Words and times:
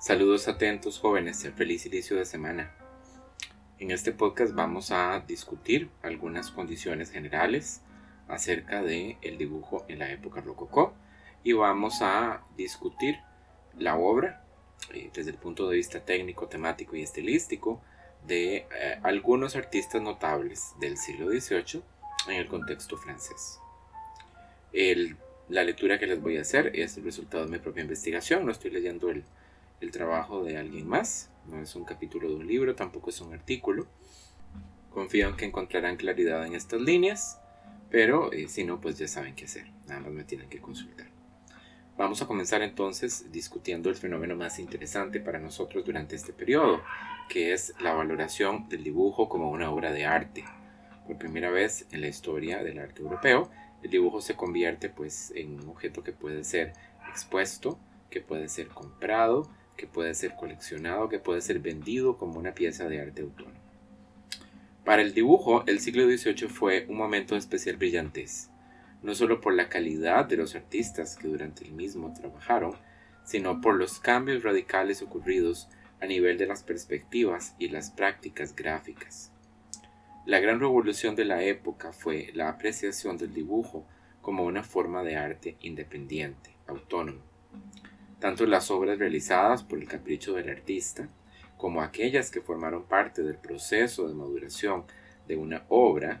Saludos 0.00 0.48
atentos 0.48 0.98
jóvenes, 0.98 1.46
feliz 1.58 1.84
inicio 1.84 2.16
de 2.16 2.24
semana. 2.24 2.72
En 3.78 3.90
este 3.90 4.12
podcast 4.12 4.54
vamos 4.54 4.92
a 4.92 5.22
discutir 5.28 5.90
algunas 6.00 6.50
condiciones 6.50 7.10
generales 7.10 7.82
acerca 8.26 8.80
del 8.80 9.18
el 9.20 9.36
dibujo 9.36 9.84
en 9.88 9.98
la 9.98 10.10
época 10.10 10.40
rococó 10.40 10.94
y 11.44 11.52
vamos 11.52 12.00
a 12.00 12.42
discutir 12.56 13.18
la 13.76 13.98
obra 13.98 14.42
eh, 14.94 15.10
desde 15.12 15.32
el 15.32 15.36
punto 15.36 15.68
de 15.68 15.76
vista 15.76 16.00
técnico, 16.02 16.48
temático 16.48 16.96
y 16.96 17.02
estilístico 17.02 17.82
de 18.26 18.56
eh, 18.56 19.00
algunos 19.02 19.54
artistas 19.54 20.00
notables 20.00 20.72
del 20.80 20.96
siglo 20.96 21.28
XVIII 21.28 21.82
en 22.28 22.36
el 22.36 22.48
contexto 22.48 22.96
francés. 22.96 23.58
la 25.50 25.62
lectura 25.62 25.98
que 25.98 26.06
les 26.06 26.22
voy 26.22 26.38
a 26.38 26.40
hacer 26.40 26.74
es 26.74 26.96
el 26.96 27.04
resultado 27.04 27.44
de 27.44 27.50
mi 27.50 27.58
propia 27.58 27.82
investigación, 27.82 28.46
no 28.46 28.52
estoy 28.52 28.70
leyendo 28.70 29.10
el, 29.10 29.24
el 29.80 29.90
trabajo 29.90 30.44
de 30.44 30.58
alguien 30.58 30.88
más. 30.88 31.30
No 31.46 31.60
es 31.60 31.74
un 31.74 31.84
capítulo 31.84 32.28
de 32.28 32.36
un 32.36 32.46
libro, 32.46 32.74
tampoco 32.74 33.10
es 33.10 33.20
un 33.20 33.32
artículo. 33.32 33.86
Confío 34.90 35.28
en 35.28 35.36
que 35.36 35.46
encontrarán 35.46 35.96
claridad 35.96 36.46
en 36.46 36.54
estas 36.54 36.80
líneas, 36.80 37.40
pero 37.90 38.32
eh, 38.32 38.48
si 38.48 38.64
no, 38.64 38.80
pues 38.80 38.98
ya 38.98 39.08
saben 39.08 39.34
qué 39.34 39.44
hacer. 39.44 39.66
Nada 39.86 40.00
más 40.00 40.12
me 40.12 40.24
tienen 40.24 40.48
que 40.48 40.60
consultar. 40.60 41.08
Vamos 41.96 42.22
a 42.22 42.26
comenzar 42.26 42.62
entonces 42.62 43.30
discutiendo 43.30 43.90
el 43.90 43.96
fenómeno 43.96 44.34
más 44.34 44.58
interesante 44.58 45.20
para 45.20 45.38
nosotros 45.38 45.84
durante 45.84 46.16
este 46.16 46.32
periodo, 46.32 46.80
que 47.28 47.52
es 47.52 47.74
la 47.80 47.92
valoración 47.92 48.68
del 48.68 48.84
dibujo 48.84 49.28
como 49.28 49.50
una 49.50 49.70
obra 49.70 49.92
de 49.92 50.06
arte. 50.06 50.44
Por 51.06 51.18
primera 51.18 51.50
vez 51.50 51.86
en 51.92 52.00
la 52.00 52.08
historia 52.08 52.62
del 52.62 52.78
arte 52.78 53.02
europeo, 53.02 53.50
el 53.82 53.90
dibujo 53.90 54.20
se 54.20 54.34
convierte 54.34 54.88
pues 54.88 55.32
en 55.36 55.60
un 55.60 55.68
objeto 55.68 56.02
que 56.02 56.12
puede 56.12 56.44
ser 56.44 56.72
expuesto, 57.10 57.78
que 58.08 58.20
puede 58.20 58.48
ser 58.48 58.68
comprado 58.68 59.50
que 59.80 59.86
puede 59.86 60.12
ser 60.12 60.36
coleccionado, 60.36 61.08
que 61.08 61.18
puede 61.18 61.40
ser 61.40 61.58
vendido 61.58 62.18
como 62.18 62.38
una 62.38 62.52
pieza 62.52 62.86
de 62.86 63.00
arte 63.00 63.22
autónomo. 63.22 63.58
Para 64.84 65.00
el 65.00 65.14
dibujo, 65.14 65.64
el 65.66 65.80
siglo 65.80 66.04
XVIII 66.04 66.48
fue 66.48 66.84
un 66.90 66.98
momento 66.98 67.34
de 67.34 67.38
especial 67.38 67.78
brillantez, 67.78 68.50
no 69.02 69.14
solo 69.14 69.40
por 69.40 69.54
la 69.54 69.70
calidad 69.70 70.26
de 70.26 70.36
los 70.36 70.54
artistas 70.54 71.16
que 71.16 71.28
durante 71.28 71.64
el 71.64 71.72
mismo 71.72 72.12
trabajaron, 72.12 72.74
sino 73.24 73.62
por 73.62 73.76
los 73.76 74.00
cambios 74.00 74.42
radicales 74.42 75.00
ocurridos 75.00 75.70
a 76.02 76.04
nivel 76.04 76.36
de 76.36 76.46
las 76.46 76.62
perspectivas 76.62 77.54
y 77.58 77.70
las 77.70 77.90
prácticas 77.90 78.54
gráficas. 78.54 79.32
La 80.26 80.40
gran 80.40 80.60
revolución 80.60 81.16
de 81.16 81.24
la 81.24 81.42
época 81.42 81.94
fue 81.94 82.32
la 82.34 82.50
apreciación 82.50 83.16
del 83.16 83.32
dibujo 83.32 83.86
como 84.20 84.44
una 84.44 84.62
forma 84.62 85.02
de 85.02 85.16
arte 85.16 85.56
independiente, 85.62 86.54
autónomo 86.66 87.30
tanto 88.20 88.46
las 88.46 88.70
obras 88.70 88.98
realizadas 88.98 89.64
por 89.64 89.78
el 89.78 89.88
capricho 89.88 90.34
del 90.34 90.50
artista, 90.50 91.08
como 91.56 91.82
aquellas 91.82 92.30
que 92.30 92.40
formaron 92.40 92.84
parte 92.84 93.22
del 93.22 93.36
proceso 93.36 94.06
de 94.06 94.14
maduración 94.14 94.84
de 95.26 95.36
una 95.36 95.64
obra, 95.68 96.20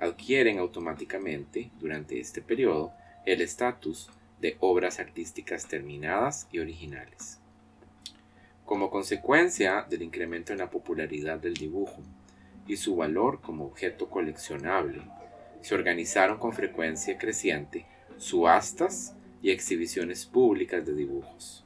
adquieren 0.00 0.58
automáticamente, 0.58 1.70
durante 1.78 2.18
este 2.18 2.40
periodo, 2.40 2.92
el 3.26 3.42
estatus 3.42 4.10
de 4.40 4.56
obras 4.60 4.98
artísticas 4.98 5.66
terminadas 5.66 6.48
y 6.50 6.60
originales. 6.60 7.38
Como 8.64 8.90
consecuencia 8.90 9.84
del 9.88 10.02
incremento 10.02 10.52
en 10.52 10.58
la 10.60 10.70
popularidad 10.70 11.38
del 11.38 11.54
dibujo 11.54 12.00
y 12.66 12.76
su 12.76 12.96
valor 12.96 13.40
como 13.40 13.66
objeto 13.66 14.08
coleccionable, 14.08 15.02
se 15.60 15.74
organizaron 15.74 16.38
con 16.38 16.52
frecuencia 16.52 17.18
creciente 17.18 17.86
subastas 18.16 19.14
y 19.42 19.50
exhibiciones 19.50 20.26
públicas 20.26 20.84
de 20.84 20.94
dibujos, 20.94 21.64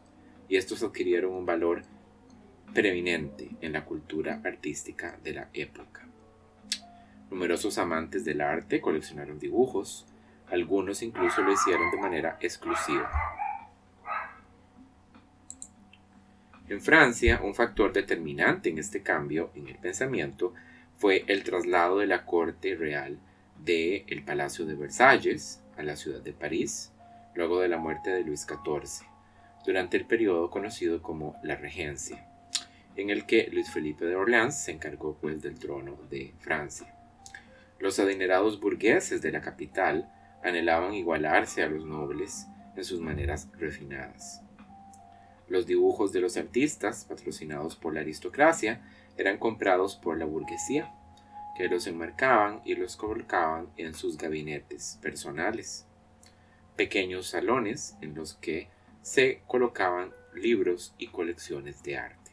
y 0.49 0.57
estos 0.57 0.83
adquirieron 0.83 1.33
un 1.33 1.47
valor 1.47 1.83
preeminente 2.73 3.51
en 3.61 3.73
la 3.73 3.85
cultura 3.85 4.41
artística 4.45 5.19
de 5.23 5.33
la 5.33 5.49
época. 5.53 6.07
Numerosos 7.31 7.79
amantes 7.79 8.25
del 8.25 8.41
arte 8.41 8.81
coleccionaron 8.81 9.39
dibujos, 9.39 10.07
algunos 10.51 11.03
incluso 11.03 11.43
lo 11.43 11.53
hicieron 11.53 11.91
de 11.91 11.99
manera 11.99 12.39
exclusiva. 12.41 13.11
En 16.69 16.81
Francia, 16.81 17.41
un 17.43 17.55
factor 17.55 17.93
determinante 17.93 18.71
en 18.71 18.79
este 18.79 19.03
cambio 19.03 19.51
en 19.55 19.69
el 19.69 19.77
pensamiento 19.77 20.55
fue 20.97 21.25
el 21.27 21.45
traslado 21.45 21.99
de 21.99 22.07
la 22.07 22.25
corte 22.25 22.75
real 22.75 23.19
del 23.63 24.05
el 24.07 24.25
Palacio 24.25 24.65
de 24.65 24.75
Versalles 24.75 25.63
a 25.77 25.83
la 25.83 25.97
ciudad 25.97 26.21
de 26.21 26.33
París, 26.33 26.94
luego 27.35 27.61
de 27.61 27.69
la 27.69 27.79
muerte 27.79 28.11
de 28.11 28.23
Luis 28.23 28.47
XIV, 28.47 29.07
durante 29.65 29.97
el 29.97 30.07
periodo 30.07 30.51
conocido 30.51 31.03
como 31.03 31.37
la 31.43 31.57
Regencia, 31.57 32.27
en 32.97 33.11
el 33.11 33.27
que 33.27 33.49
Luis 33.53 33.71
Felipe 33.71 34.05
de 34.05 34.17
Orleans 34.17 34.57
se 34.57 34.73
encargó 34.73 35.17
pues 35.21 35.43
del 35.43 35.59
trono 35.59 35.97
de 36.11 36.35
Francia. 36.39 36.95
Los 37.79 37.99
adinerados 37.99 38.61
burgueses 38.61 39.21
de 39.21 39.33
la 39.33 39.41
capital 39.41 40.11
anhelaban 40.43 40.95
igualarse 40.95 41.63
a 41.63 41.69
los 41.69 41.85
nobles 41.85 42.47
en 42.77 42.85
sus 42.85 43.01
maneras 43.01 43.49
refinadas. 43.59 44.43
Los 45.49 45.67
dibujos 45.67 46.13
de 46.13 46.21
los 46.21 46.37
artistas, 46.37 47.05
patrocinados 47.05 47.77
por 47.77 47.95
la 47.95 48.01
aristocracia, 48.01 48.81
eran 49.17 49.39
comprados 49.39 49.97
por 49.97 50.19
la 50.19 50.25
burguesía, 50.25 50.93
que 51.57 51.69
los 51.69 51.87
enmarcaban 51.87 52.63
y 52.65 52.75
los 52.75 52.97
colocaban 52.97 53.69
en 53.77 53.95
sus 53.95 54.17
gabinetes 54.17 54.99
personales 55.03 55.87
pequeños 56.77 57.29
salones 57.29 57.97
en 58.01 58.15
los 58.15 58.35
que 58.35 58.69
se 59.03 59.43
colocaban 59.47 60.13
libros 60.35 60.95
y 60.99 61.09
colecciones 61.09 61.83
de 61.83 61.99
arte. 61.99 62.33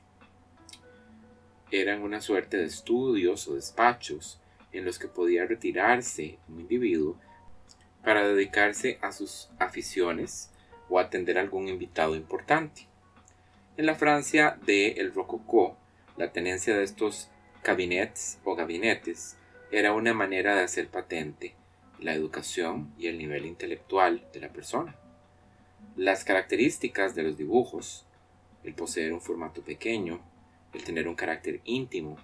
Eran 1.71 2.01
una 2.01 2.21
suerte 2.21 2.57
de 2.57 2.65
estudios 2.65 3.47
o 3.47 3.55
despachos 3.55 4.41
en 4.71 4.85
los 4.85 4.99
que 4.99 5.07
podía 5.07 5.45
retirarse 5.45 6.39
un 6.47 6.61
individuo 6.61 7.17
para 8.03 8.27
dedicarse 8.27 8.97
a 9.01 9.11
sus 9.11 9.49
aficiones 9.59 10.51
o 10.89 10.99
atender 10.99 11.37
a 11.37 11.41
algún 11.41 11.67
invitado 11.67 12.15
importante. 12.15 12.87
En 13.77 13.85
la 13.85 13.95
Francia 13.95 14.57
de 14.65 14.93
el 14.93 15.13
Rococó, 15.13 15.77
la 16.17 16.31
tenencia 16.31 16.75
de 16.75 16.83
estos 16.83 17.29
cabinets 17.61 18.39
o 18.43 18.55
gabinetes 18.55 19.37
era 19.71 19.93
una 19.93 20.13
manera 20.13 20.55
de 20.55 20.63
hacer 20.63 20.87
patente 20.89 21.55
la 22.01 22.13
educación 22.13 22.93
y 22.97 23.07
el 23.07 23.17
nivel 23.17 23.45
intelectual 23.45 24.27
de 24.33 24.39
la 24.41 24.49
persona. 24.49 24.95
Las 25.95 26.23
características 26.23 27.15
de 27.15 27.23
los 27.23 27.37
dibujos, 27.37 28.05
el 28.63 28.73
poseer 28.73 29.13
un 29.13 29.21
formato 29.21 29.61
pequeño, 29.61 30.19
el 30.73 30.83
tener 30.83 31.07
un 31.07 31.15
carácter 31.15 31.61
íntimo 31.63 32.17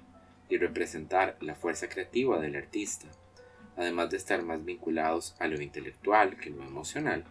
y 0.50 0.58
representar 0.58 1.38
la 1.42 1.56
fuerza 1.56 1.88
creativa 1.90 2.40
del 2.40 2.56
artista, 2.56 3.08
además 3.76 4.10
de 4.10 4.18
estar 4.18 4.42
más 4.42 4.66
vinculados 4.66 5.36
a 5.40 5.48
lo 5.48 5.62
intelectual 5.62 6.38
que 6.38 6.50
lo 6.50 6.64
emocional, 6.64 7.24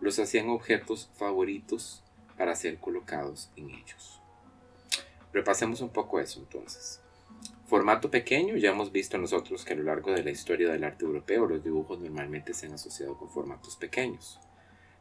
los 0.00 0.18
hacían 0.18 0.48
objetos 0.48 1.10
favoritos 1.14 2.02
para 2.36 2.56
ser 2.56 2.78
colocados 2.78 3.50
en 3.56 3.70
ellos. 3.70 4.20
Repasemos 5.32 5.80
un 5.80 5.90
poco 5.90 6.18
eso 6.18 6.40
entonces. 6.40 7.00
Formato 7.66 8.12
pequeño, 8.12 8.56
ya 8.56 8.70
hemos 8.70 8.92
visto 8.92 9.18
nosotros 9.18 9.64
que 9.64 9.72
a 9.72 9.76
lo 9.76 9.82
largo 9.82 10.12
de 10.12 10.22
la 10.22 10.30
historia 10.30 10.70
del 10.70 10.84
arte 10.84 11.04
europeo 11.04 11.46
los 11.46 11.64
dibujos 11.64 11.98
normalmente 11.98 12.54
se 12.54 12.66
han 12.66 12.74
asociado 12.74 13.18
con 13.18 13.28
formatos 13.28 13.74
pequeños. 13.74 14.38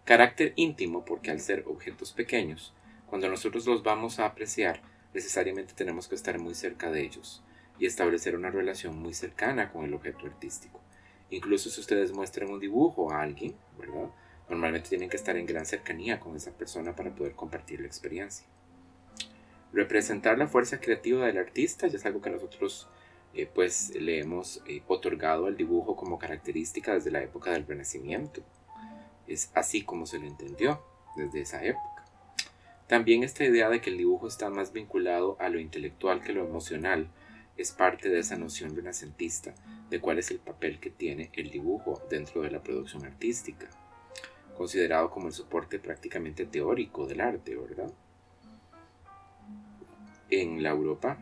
Carácter 0.03 0.51
íntimo, 0.55 1.05
porque 1.05 1.29
al 1.29 1.39
ser 1.39 1.63
objetos 1.67 2.11
pequeños, 2.11 2.73
cuando 3.05 3.29
nosotros 3.29 3.67
los 3.67 3.83
vamos 3.83 4.17
a 4.17 4.25
apreciar, 4.25 4.81
necesariamente 5.13 5.75
tenemos 5.75 6.07
que 6.07 6.15
estar 6.15 6.39
muy 6.39 6.55
cerca 6.55 6.89
de 6.89 7.03
ellos 7.03 7.43
y 7.77 7.85
establecer 7.85 8.35
una 8.35 8.49
relación 8.49 8.97
muy 8.97 9.13
cercana 9.13 9.71
con 9.71 9.85
el 9.85 9.93
objeto 9.93 10.25
artístico. 10.25 10.81
Incluso 11.29 11.69
si 11.69 11.81
ustedes 11.81 12.13
muestran 12.13 12.49
un 12.49 12.59
dibujo 12.59 13.11
a 13.11 13.21
alguien, 13.21 13.55
¿verdad? 13.77 14.09
Normalmente 14.49 14.89
tienen 14.89 15.09
que 15.09 15.17
estar 15.17 15.37
en 15.37 15.45
gran 15.45 15.67
cercanía 15.67 16.19
con 16.19 16.35
esa 16.35 16.49
persona 16.49 16.95
para 16.95 17.13
poder 17.13 17.35
compartir 17.35 17.81
la 17.81 17.87
experiencia. 17.87 18.47
Representar 19.75 20.37
la 20.37 20.47
fuerza 20.47 20.79
creativa 20.79 21.25
del 21.25 21.37
artista 21.37 21.87
ya 21.87 21.97
es 21.97 22.05
algo 22.05 22.21
que 22.21 22.29
nosotros 22.29 22.87
eh, 23.33 23.45
pues 23.53 23.93
le 23.93 24.19
hemos 24.19 24.63
eh, 24.67 24.81
otorgado 24.87 25.47
al 25.47 25.57
dibujo 25.57 25.97
como 25.97 26.17
característica 26.17 26.93
desde 26.93 27.11
la 27.11 27.21
época 27.21 27.51
del 27.51 27.67
Renacimiento. 27.67 28.41
Es 29.27 29.51
así 29.53 29.81
como 29.81 30.05
se 30.05 30.17
lo 30.17 30.27
entendió 30.27 30.81
desde 31.17 31.41
esa 31.41 31.61
época. 31.61 32.05
También 32.87 33.23
esta 33.23 33.43
idea 33.43 33.67
de 33.67 33.81
que 33.81 33.89
el 33.89 33.97
dibujo 33.97 34.29
está 34.29 34.49
más 34.49 34.71
vinculado 34.71 35.35
a 35.41 35.49
lo 35.49 35.59
intelectual 35.59 36.21
que 36.21 36.31
lo 36.31 36.45
emocional 36.45 37.09
es 37.57 37.73
parte 37.73 38.07
de 38.07 38.19
esa 38.19 38.37
noción 38.37 38.77
renacentista 38.77 39.55
de 39.89 39.99
cuál 39.99 40.19
es 40.19 40.31
el 40.31 40.39
papel 40.39 40.79
que 40.79 40.89
tiene 40.89 41.31
el 41.33 41.51
dibujo 41.51 42.01
dentro 42.09 42.43
de 42.43 42.51
la 42.51 42.63
producción 42.63 43.03
artística, 43.03 43.67
considerado 44.55 45.11
como 45.11 45.27
el 45.27 45.33
soporte 45.33 45.79
prácticamente 45.79 46.45
teórico 46.45 47.05
del 47.07 47.19
arte, 47.19 47.57
¿verdad? 47.57 47.91
En 50.29 50.63
la 50.63 50.71
Europa 50.71 51.19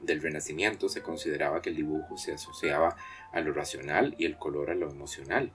del 0.00 0.22
Renacimiento 0.22 0.88
se 0.88 1.02
consideraba 1.02 1.60
que 1.60 1.70
el 1.70 1.76
dibujo 1.76 2.16
se 2.16 2.32
asociaba 2.32 2.96
a 3.32 3.40
lo 3.40 3.52
racional 3.52 4.14
y 4.16 4.26
el 4.26 4.36
color 4.36 4.70
a 4.70 4.74
lo 4.74 4.90
emocional. 4.90 5.50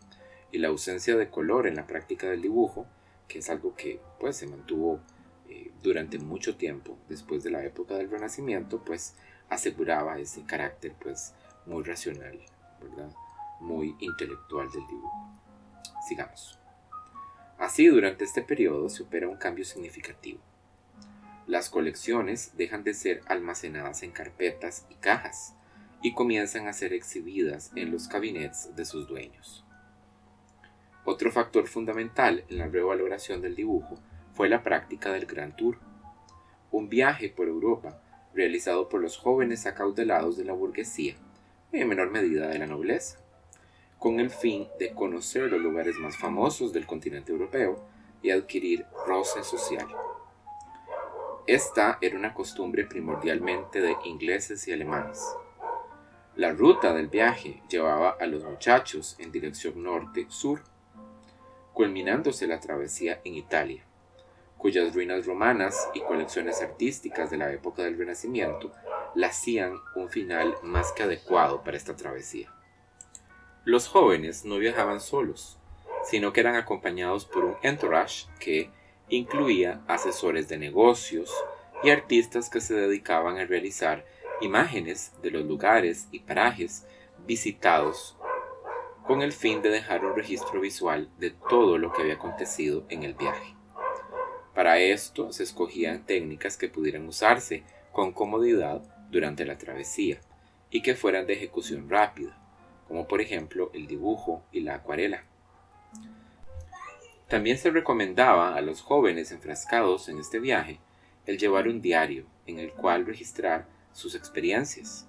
Y 0.51 0.57
la 0.57 0.67
ausencia 0.67 1.15
de 1.15 1.29
color 1.29 1.67
en 1.67 1.75
la 1.75 1.87
práctica 1.87 2.29
del 2.29 2.41
dibujo, 2.41 2.87
que 3.27 3.39
es 3.39 3.49
algo 3.49 3.75
que 3.75 4.01
pues 4.19 4.35
se 4.35 4.47
mantuvo 4.47 4.99
eh, 5.47 5.71
durante 5.81 6.19
mucho 6.19 6.57
tiempo 6.57 6.97
después 7.07 7.43
de 7.43 7.51
la 7.51 7.63
época 7.63 7.95
del 7.95 8.09
Renacimiento, 8.09 8.83
pues 8.83 9.15
aseguraba 9.49 10.19
ese 10.19 10.43
carácter 10.43 10.93
pues 10.99 11.33
muy 11.65 11.83
racional, 11.83 12.39
¿verdad? 12.81 13.11
Muy 13.61 13.95
intelectual 13.99 14.69
del 14.71 14.87
dibujo. 14.87 15.29
Sigamos. 16.07 16.59
Así, 17.57 17.87
durante 17.87 18.23
este 18.23 18.41
periodo 18.41 18.89
se 18.89 19.03
opera 19.03 19.27
un 19.27 19.37
cambio 19.37 19.65
significativo. 19.65 20.39
Las 21.49 21.71
colecciones 21.71 22.55
dejan 22.57 22.83
de 22.83 22.93
ser 22.93 23.23
almacenadas 23.25 24.03
en 24.03 24.11
carpetas 24.11 24.85
y 24.91 24.93
cajas 24.93 25.55
y 26.03 26.13
comienzan 26.13 26.67
a 26.67 26.73
ser 26.73 26.93
exhibidas 26.93 27.71
en 27.75 27.89
los 27.89 28.07
gabinets 28.07 28.75
de 28.75 28.85
sus 28.85 29.07
dueños. 29.07 29.65
Otro 31.05 31.31
factor 31.31 31.65
fundamental 31.65 32.45
en 32.49 32.59
la 32.59 32.67
revaloración 32.67 33.41
del 33.41 33.55
dibujo 33.55 33.97
fue 34.35 34.47
la 34.47 34.61
práctica 34.61 35.11
del 35.11 35.25
Grand 35.25 35.55
Tour, 35.55 35.79
un 36.69 36.87
viaje 36.87 37.29
por 37.29 37.47
Europa 37.47 37.99
realizado 38.35 38.87
por 38.87 39.01
los 39.01 39.17
jóvenes 39.17 39.65
acaudalados 39.65 40.37
de 40.37 40.45
la 40.45 40.53
burguesía 40.53 41.15
en 41.71 41.87
menor 41.87 42.11
medida 42.11 42.47
de 42.47 42.59
la 42.59 42.67
nobleza, 42.67 43.17
con 43.97 44.19
el 44.19 44.29
fin 44.29 44.67
de 44.77 44.93
conocer 44.93 45.49
los 45.49 45.59
lugares 45.59 45.95
más 45.95 46.15
famosos 46.15 46.73
del 46.73 46.85
continente 46.85 47.31
europeo 47.31 47.83
y 48.21 48.29
adquirir 48.29 48.85
roce 49.07 49.43
social. 49.43 49.87
Esta 51.49 51.97
era 51.99 52.15
una 52.15 52.35
costumbre 52.35 52.85
primordialmente 52.85 53.81
de 53.81 53.95
ingleses 54.05 54.67
y 54.67 54.71
alemanes. 54.71 55.35
La 56.35 56.51
ruta 56.51 56.93
del 56.93 57.07
viaje 57.07 57.63
llevaba 57.67 58.11
a 58.19 58.27
los 58.27 58.43
muchachos 58.43 59.15
en 59.17 59.31
dirección 59.31 59.81
norte-sur, 59.81 60.61
culminándose 61.73 62.45
la 62.45 62.59
travesía 62.59 63.19
en 63.23 63.33
Italia, 63.33 63.83
cuyas 64.59 64.93
ruinas 64.93 65.25
romanas 65.25 65.89
y 65.95 66.01
colecciones 66.01 66.61
artísticas 66.61 67.31
de 67.31 67.37
la 67.37 67.51
época 67.51 67.81
del 67.81 67.97
Renacimiento 67.97 68.71
la 69.15 69.29
hacían 69.29 69.73
un 69.95 70.07
final 70.07 70.55
más 70.61 70.91
que 70.91 71.01
adecuado 71.01 71.63
para 71.63 71.77
esta 71.77 71.95
travesía. 71.95 72.53
Los 73.65 73.87
jóvenes 73.87 74.45
no 74.45 74.59
viajaban 74.59 75.01
solos, 75.01 75.57
sino 76.03 76.31
que 76.31 76.41
eran 76.41 76.57
acompañados 76.57 77.25
por 77.25 77.43
un 77.43 77.55
entourage 77.63 78.27
que 78.39 78.69
incluía 79.09 79.81
asesores 79.87 80.47
de 80.47 80.57
negocios 80.57 81.33
y 81.83 81.89
artistas 81.89 82.49
que 82.49 82.61
se 82.61 82.73
dedicaban 82.73 83.37
a 83.37 83.45
realizar 83.45 84.05
imágenes 84.41 85.13
de 85.21 85.31
los 85.31 85.45
lugares 85.45 86.07
y 86.11 86.19
parajes 86.19 86.85
visitados 87.25 88.17
con 89.05 89.21
el 89.21 89.31
fin 89.31 89.61
de 89.61 89.69
dejar 89.69 90.05
un 90.05 90.15
registro 90.15 90.61
visual 90.61 91.09
de 91.17 91.31
todo 91.31 91.77
lo 91.77 91.91
que 91.91 92.03
había 92.03 92.13
acontecido 92.13 92.85
en 92.89 93.03
el 93.03 93.15
viaje. 93.15 93.55
Para 94.53 94.79
esto 94.79 95.31
se 95.31 95.43
escogían 95.43 96.05
técnicas 96.05 96.57
que 96.57 96.69
pudieran 96.69 97.07
usarse 97.07 97.63
con 97.91 98.11
comodidad 98.11 98.83
durante 99.09 99.45
la 99.45 99.57
travesía 99.57 100.19
y 100.69 100.81
que 100.81 100.95
fueran 100.95 101.25
de 101.25 101.33
ejecución 101.33 101.89
rápida, 101.89 102.37
como 102.87 103.07
por 103.07 103.21
ejemplo 103.21 103.71
el 103.73 103.87
dibujo 103.87 104.43
y 104.51 104.59
la 104.59 104.75
acuarela. 104.75 105.28
También 107.29 107.59
se 107.59 107.69
recomendaba 107.69 108.55
a 108.55 108.61
los 108.61 108.81
jóvenes 108.81 109.31
enfrascados 109.31 110.09
en 110.09 110.17
este 110.17 110.39
viaje 110.39 110.79
el 111.27 111.37
llevar 111.37 111.67
un 111.67 111.79
diario 111.79 112.25
en 112.47 112.57
el 112.57 112.71
cual 112.71 113.05
registrar 113.05 113.67
sus 113.93 114.15
experiencias 114.15 115.07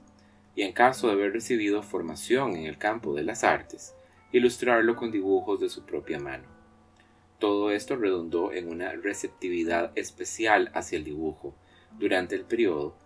y 0.54 0.62
en 0.62 0.72
caso 0.72 1.06
de 1.06 1.14
haber 1.14 1.32
recibido 1.32 1.82
formación 1.82 2.56
en 2.56 2.66
el 2.66 2.76
campo 2.76 3.14
de 3.14 3.22
las 3.22 3.42
artes, 3.42 3.94
ilustrarlo 4.32 4.96
con 4.96 5.10
dibujos 5.10 5.60
de 5.60 5.70
su 5.70 5.86
propia 5.86 6.20
mano. 6.20 6.44
Todo 7.38 7.70
esto 7.70 7.96
redundó 7.96 8.52
en 8.52 8.68
una 8.68 8.92
receptividad 8.92 9.92
especial 9.94 10.70
hacia 10.74 10.98
el 10.98 11.04
dibujo 11.04 11.54
durante 11.98 12.34
el 12.34 12.44
periodo, 12.44 12.98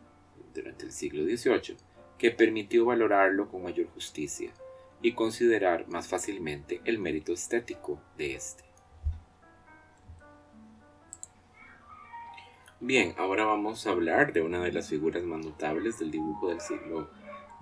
durante 0.52 0.87
el 0.87 0.90
siglo 0.90 1.22
XVIII, 1.22 1.76
que 2.19 2.32
permitió 2.32 2.84
valorarlo 2.84 3.49
con 3.49 3.62
mayor 3.62 3.87
justicia 3.90 4.52
y 5.02 5.12
considerar 5.12 5.87
más 5.87 6.08
fácilmente 6.08 6.81
el 6.84 6.99
mérito 6.99 7.32
estético 7.32 8.00
de 8.19 8.34
éste. 8.34 8.63
Bien, 12.86 13.14
ahora 13.16 13.46
vamos 13.46 13.86
a 13.86 13.92
hablar 13.92 14.34
de 14.34 14.42
una 14.42 14.62
de 14.62 14.70
las 14.70 14.90
figuras 14.90 15.22
más 15.22 15.42
notables 15.42 15.98
del 15.98 16.10
dibujo 16.10 16.50
del 16.50 16.60
siglo 16.60 17.08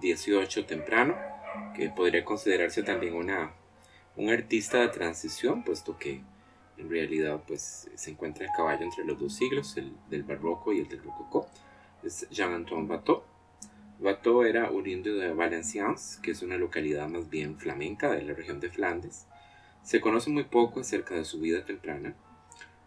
XVIII 0.00 0.64
temprano, 0.64 1.16
que 1.76 1.90
podría 1.90 2.24
considerarse 2.24 2.82
también 2.82 3.14
una, 3.14 3.52
un 4.16 4.30
artista 4.30 4.80
de 4.80 4.88
transición, 4.88 5.62
puesto 5.62 5.96
que 5.96 6.22
en 6.76 6.90
realidad 6.90 7.40
pues, 7.46 7.88
se 7.94 8.10
encuentra 8.10 8.48
a 8.48 8.52
caballo 8.52 8.82
entre 8.82 9.04
los 9.04 9.16
dos 9.16 9.36
siglos, 9.36 9.76
el 9.76 9.92
del 10.10 10.24
barroco 10.24 10.72
y 10.72 10.80
el 10.80 10.88
del 10.88 11.04
rococó. 11.04 11.46
Es 12.02 12.28
Jean-Antoine 12.30 12.88
Watteau. 12.88 13.22
Watteau 14.00 14.42
era 14.42 14.72
oriundo 14.72 15.14
de 15.14 15.32
Valenciennes, 15.32 16.18
que 16.20 16.32
es 16.32 16.42
una 16.42 16.56
localidad 16.56 17.06
más 17.08 17.30
bien 17.30 17.60
flamenca 17.60 18.10
de 18.10 18.22
la 18.22 18.34
región 18.34 18.58
de 18.58 18.70
Flandes. 18.70 19.28
Se 19.84 20.00
conoce 20.00 20.30
muy 20.30 20.42
poco 20.42 20.80
acerca 20.80 21.14
de 21.14 21.24
su 21.24 21.38
vida 21.38 21.64
temprana, 21.64 22.16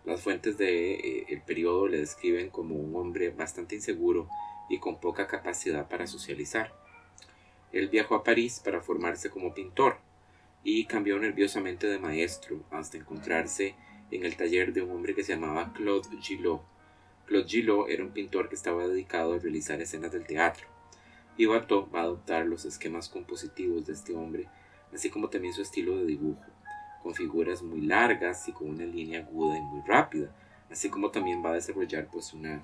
las 0.06 0.22
fuentes 0.22 0.58
del 0.58 0.68
de, 0.68 1.26
eh, 1.30 1.42
periodo 1.46 1.88
le 1.88 1.98
describen 1.98 2.50
como 2.50 2.76
un 2.76 2.96
hombre 2.96 3.32
bastante 3.32 3.76
inseguro 3.76 4.30
y 4.70 4.80
con 4.80 5.00
poca 5.00 5.28
capacidad 5.28 5.88
para 5.88 6.06
socializar. 6.06 6.74
Él 7.72 7.90
viajó 7.90 8.16
a 8.16 8.24
París 8.24 8.62
para 8.64 8.82
formarse 8.82 9.30
como 9.30 9.54
pintor 9.54 9.98
y 10.64 10.86
cambió 10.86 11.18
nerviosamente 11.20 11.88
de 11.88 12.00
maestro 12.00 12.64
hasta 12.72 12.98
encontrarse 12.98 13.76
en 14.12 14.26
el 14.26 14.38
taller 14.38 14.74
de 14.74 14.84
un 14.84 14.92
hombre 14.92 15.16
que 15.16 15.24
se 15.24 15.34
llamaba 15.34 15.74
Claude 15.74 16.08
Gillot. 16.22 16.62
Claude 17.26 17.48
Gillot 17.48 17.90
era 17.90 18.04
un 18.04 18.12
pintor 18.12 18.48
que 18.50 18.56
estaba 18.56 18.88
dedicado 18.88 19.34
a 19.34 19.40
realizar 19.40 19.82
escenas 19.82 20.12
del 20.12 20.26
teatro 20.26 20.68
y 21.38 21.48
Watteau 21.48 21.90
va 21.90 22.02
a 22.02 22.04
adoptar 22.04 22.46
los 22.46 22.66
esquemas 22.66 23.10
compositivos 23.10 23.88
de 23.88 23.94
este 23.94 24.14
hombre, 24.14 24.48
así 24.94 25.10
como 25.10 25.30
también 25.30 25.54
su 25.54 25.64
estilo 25.64 25.98
de 25.98 26.06
dibujo 26.06 26.55
con 27.06 27.14
figuras 27.14 27.62
muy 27.62 27.82
largas 27.82 28.48
y 28.48 28.52
con 28.52 28.68
una 28.68 28.84
línea 28.84 29.20
aguda 29.20 29.60
y 29.60 29.62
muy 29.62 29.84
rápida, 29.86 30.36
así 30.72 30.90
como 30.90 31.12
también 31.12 31.46
va 31.46 31.52
a 31.52 31.54
desarrollar 31.54 32.08
pues 32.08 32.34
una, 32.34 32.64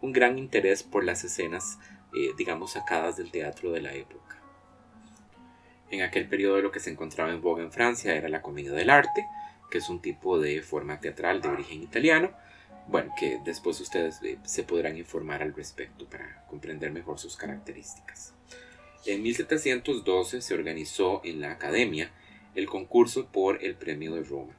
un 0.00 0.12
gran 0.12 0.38
interés 0.38 0.84
por 0.84 1.02
las 1.02 1.24
escenas, 1.24 1.76
eh, 2.14 2.30
digamos, 2.38 2.74
sacadas 2.74 3.16
del 3.16 3.32
teatro 3.32 3.72
de 3.72 3.80
la 3.80 3.92
época. 3.92 4.40
En 5.90 6.02
aquel 6.02 6.28
periodo 6.28 6.62
lo 6.62 6.70
que 6.70 6.78
se 6.78 6.92
encontraba 6.92 7.32
en 7.32 7.40
boga 7.40 7.64
en 7.64 7.72
Francia 7.72 8.14
era 8.14 8.28
la 8.28 8.42
comedia 8.42 8.70
del 8.70 8.90
arte, 8.90 9.26
que 9.72 9.78
es 9.78 9.90
un 9.90 10.00
tipo 10.00 10.38
de 10.38 10.62
forma 10.62 11.00
teatral 11.00 11.40
de 11.40 11.48
origen 11.48 11.82
italiano, 11.82 12.30
bueno, 12.86 13.12
que 13.18 13.40
después 13.44 13.80
ustedes 13.80 14.22
eh, 14.22 14.38
se 14.44 14.62
podrán 14.62 14.98
informar 14.98 15.42
al 15.42 15.52
respecto 15.52 16.08
para 16.08 16.46
comprender 16.46 16.92
mejor 16.92 17.18
sus 17.18 17.36
características. 17.36 18.34
En 19.04 19.20
1712 19.20 20.42
se 20.42 20.54
organizó 20.54 21.22
en 21.24 21.40
la 21.40 21.50
Academia 21.50 22.12
el 22.54 22.66
concurso 22.66 23.26
por 23.26 23.64
el 23.64 23.74
Premio 23.76 24.14
de 24.14 24.24
Roma. 24.24 24.54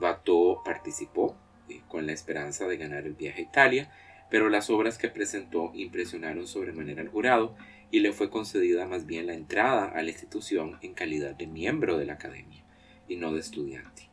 Watteau 0.00 0.62
participó 0.64 1.36
eh, 1.68 1.80
con 1.88 2.06
la 2.06 2.12
esperanza 2.12 2.66
de 2.66 2.76
ganar 2.76 3.06
el 3.06 3.14
viaje 3.14 3.40
a 3.40 3.44
Italia, 3.44 3.90
pero 4.30 4.48
las 4.48 4.70
obras 4.70 4.98
que 4.98 5.08
presentó 5.08 5.72
impresionaron 5.74 6.46
sobremanera 6.46 7.02
al 7.02 7.08
jurado 7.08 7.56
y 7.90 8.00
le 8.00 8.12
fue 8.12 8.30
concedida 8.30 8.86
más 8.86 9.06
bien 9.06 9.26
la 9.26 9.34
entrada 9.34 9.86
a 9.86 10.02
la 10.02 10.10
institución 10.10 10.78
en 10.82 10.94
calidad 10.94 11.34
de 11.34 11.46
miembro 11.46 11.98
de 11.98 12.06
la 12.06 12.14
academia 12.14 12.64
y 13.08 13.16
no 13.16 13.32
de 13.32 13.40
estudiante. 13.40 14.08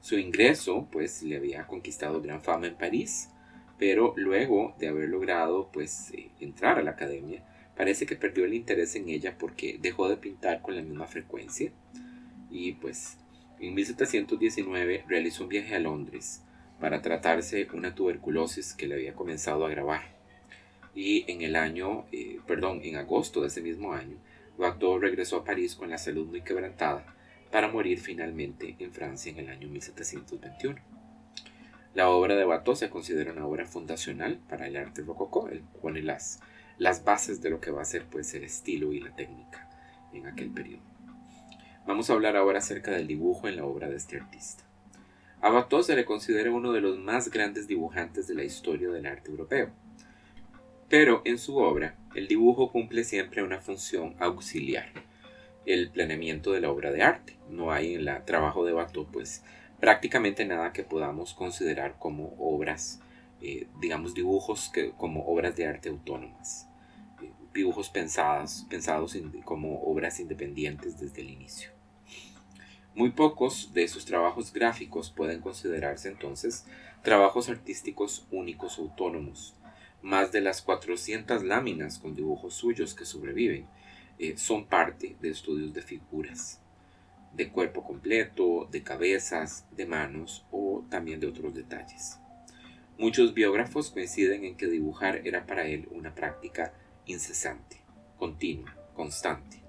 Su 0.00 0.18
ingreso 0.18 0.88
pues 0.90 1.22
le 1.22 1.36
había 1.36 1.66
conquistado 1.66 2.20
gran 2.20 2.42
fama 2.42 2.66
en 2.66 2.76
París, 2.76 3.28
pero 3.78 4.14
luego 4.16 4.74
de 4.78 4.88
haber 4.88 5.08
logrado 5.08 5.70
pues 5.72 6.12
eh, 6.12 6.30
entrar 6.40 6.78
a 6.78 6.82
la 6.82 6.92
academia, 6.92 7.44
parece 7.76 8.06
que 8.06 8.16
perdió 8.16 8.44
el 8.44 8.54
interés 8.54 8.94
en 8.96 9.08
ella 9.08 9.36
porque 9.38 9.78
dejó 9.80 10.08
de 10.08 10.16
pintar 10.16 10.62
con 10.62 10.76
la 10.76 10.82
misma 10.82 11.06
frecuencia, 11.06 11.72
y 12.52 12.72
pues 12.74 13.16
en 13.58 13.74
1719 13.74 15.04
realizó 15.08 15.44
un 15.44 15.48
viaje 15.48 15.74
a 15.74 15.80
Londres 15.80 16.42
para 16.80 17.00
tratarse 17.00 17.66
una 17.72 17.94
tuberculosis 17.94 18.74
que 18.74 18.86
le 18.86 18.94
había 18.94 19.14
comenzado 19.14 19.64
a 19.64 19.68
agravar. 19.68 20.02
Y 20.94 21.24
en 21.30 21.42
el 21.42 21.56
año, 21.56 22.04
eh, 22.12 22.40
perdón, 22.46 22.80
en 22.82 22.96
agosto 22.96 23.40
de 23.40 23.46
ese 23.46 23.62
mismo 23.62 23.92
año, 23.94 24.16
Watteau 24.58 24.98
regresó 24.98 25.38
a 25.38 25.44
París 25.44 25.74
con 25.74 25.90
la 25.90 25.96
salud 25.96 26.26
muy 26.26 26.42
quebrantada 26.42 27.06
para 27.50 27.68
morir 27.68 27.98
finalmente 28.00 28.76
en 28.78 28.92
Francia 28.92 29.30
en 29.32 29.38
el 29.38 29.48
año 29.48 29.68
1721. 29.68 30.78
La 31.94 32.10
obra 32.10 32.34
de 32.34 32.44
Watteau 32.44 32.74
se 32.74 32.90
considera 32.90 33.32
una 33.32 33.46
obra 33.46 33.66
fundacional 33.66 34.38
para 34.48 34.66
el 34.66 34.76
arte 34.76 35.02
rococó. 35.02 35.48
Él 35.48 35.62
pone 35.80 36.02
las, 36.02 36.40
las 36.78 37.04
bases 37.04 37.40
de 37.40 37.50
lo 37.50 37.60
que 37.60 37.70
va 37.70 37.82
a 37.82 37.86
ser 37.86 38.06
pues, 38.06 38.34
el 38.34 38.44
estilo 38.44 38.92
y 38.92 39.00
la 39.00 39.14
técnica 39.14 39.70
en 40.12 40.26
aquel 40.26 40.50
periodo. 40.50 40.82
Vamos 41.86 42.08
a 42.08 42.12
hablar 42.12 42.36
ahora 42.36 42.58
acerca 42.58 42.90
del 42.90 43.06
dibujo 43.06 43.48
en 43.48 43.56
la 43.56 43.64
obra 43.64 43.88
de 43.88 43.96
este 43.96 44.18
artista. 44.18 44.64
A 45.40 45.52
Watteau 45.52 45.82
se 45.82 45.96
le 45.96 46.04
considera 46.04 46.50
uno 46.50 46.72
de 46.72 46.80
los 46.80 46.98
más 46.98 47.30
grandes 47.30 47.66
dibujantes 47.66 48.28
de 48.28 48.34
la 48.34 48.44
historia 48.44 48.88
del 48.88 49.06
arte 49.06 49.30
europeo. 49.30 49.70
Pero 50.88 51.22
en 51.24 51.38
su 51.38 51.56
obra, 51.56 51.96
el 52.14 52.28
dibujo 52.28 52.70
cumple 52.70 53.04
siempre 53.04 53.42
una 53.42 53.60
función 53.60 54.14
auxiliar, 54.20 54.90
el 55.66 55.90
planeamiento 55.90 56.52
de 56.52 56.60
la 56.60 56.70
obra 56.70 56.92
de 56.92 57.02
arte. 57.02 57.36
No 57.48 57.72
hay 57.72 57.94
en 57.94 58.06
el 58.06 58.24
trabajo 58.24 58.64
de 58.64 58.74
Watteau 58.74 59.06
pues 59.10 59.42
prácticamente 59.80 60.44
nada 60.44 60.72
que 60.72 60.84
podamos 60.84 61.34
considerar 61.34 61.96
como 61.98 62.34
obras 62.38 63.00
eh, 63.44 63.66
digamos, 63.80 64.14
dibujos 64.14 64.70
que, 64.72 64.92
como 64.92 65.26
obras 65.26 65.56
de 65.56 65.66
arte 65.66 65.88
autónomas, 65.88 66.68
eh, 67.20 67.32
dibujos 67.52 67.90
pensados, 67.90 68.64
pensados 68.70 69.18
como 69.44 69.82
obras 69.82 70.20
independientes 70.20 71.00
desde 71.00 71.22
el 71.22 71.30
inicio. 71.30 71.71
Muy 72.94 73.10
pocos 73.10 73.72
de 73.72 73.88
sus 73.88 74.04
trabajos 74.04 74.52
gráficos 74.52 75.10
pueden 75.10 75.40
considerarse 75.40 76.08
entonces 76.08 76.66
trabajos 77.02 77.48
artísticos 77.48 78.26
únicos 78.30 78.78
autónomos. 78.78 79.54
Más 80.02 80.30
de 80.30 80.42
las 80.42 80.60
400 80.60 81.42
láminas 81.42 81.98
con 81.98 82.14
dibujos 82.14 82.54
suyos 82.54 82.94
que 82.94 83.06
sobreviven 83.06 83.66
eh, 84.18 84.36
son 84.36 84.66
parte 84.66 85.16
de 85.20 85.30
estudios 85.30 85.72
de 85.72 85.80
figuras, 85.80 86.60
de 87.32 87.48
cuerpo 87.48 87.82
completo, 87.82 88.68
de 88.70 88.82
cabezas, 88.82 89.64
de 89.74 89.86
manos 89.86 90.44
o 90.50 90.84
también 90.90 91.18
de 91.18 91.28
otros 91.28 91.54
detalles. 91.54 92.18
Muchos 92.98 93.32
biógrafos 93.32 93.90
coinciden 93.90 94.44
en 94.44 94.56
que 94.56 94.66
dibujar 94.66 95.26
era 95.26 95.46
para 95.46 95.66
él 95.66 95.88
una 95.92 96.14
práctica 96.14 96.74
incesante, 97.06 97.80
continua, 98.18 98.76
constante. 98.94 99.62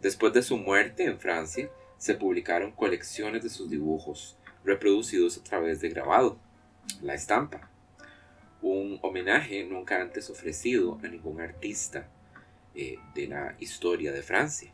Después 0.00 0.32
de 0.32 0.42
su 0.42 0.56
muerte 0.56 1.04
en 1.04 1.20
Francia, 1.20 1.68
se 2.00 2.14
publicaron 2.14 2.72
colecciones 2.72 3.42
de 3.42 3.50
sus 3.50 3.68
dibujos, 3.68 4.38
reproducidos 4.64 5.36
a 5.36 5.44
través 5.44 5.82
de 5.82 5.90
grabado, 5.90 6.38
la 7.02 7.12
estampa, 7.12 7.68
un 8.62 8.98
homenaje 9.02 9.64
nunca 9.64 10.00
antes 10.00 10.30
ofrecido 10.30 10.98
a 11.04 11.08
ningún 11.08 11.42
artista 11.42 12.08
eh, 12.74 12.98
de 13.14 13.26
la 13.26 13.54
historia 13.58 14.12
de 14.12 14.22
Francia. 14.22 14.72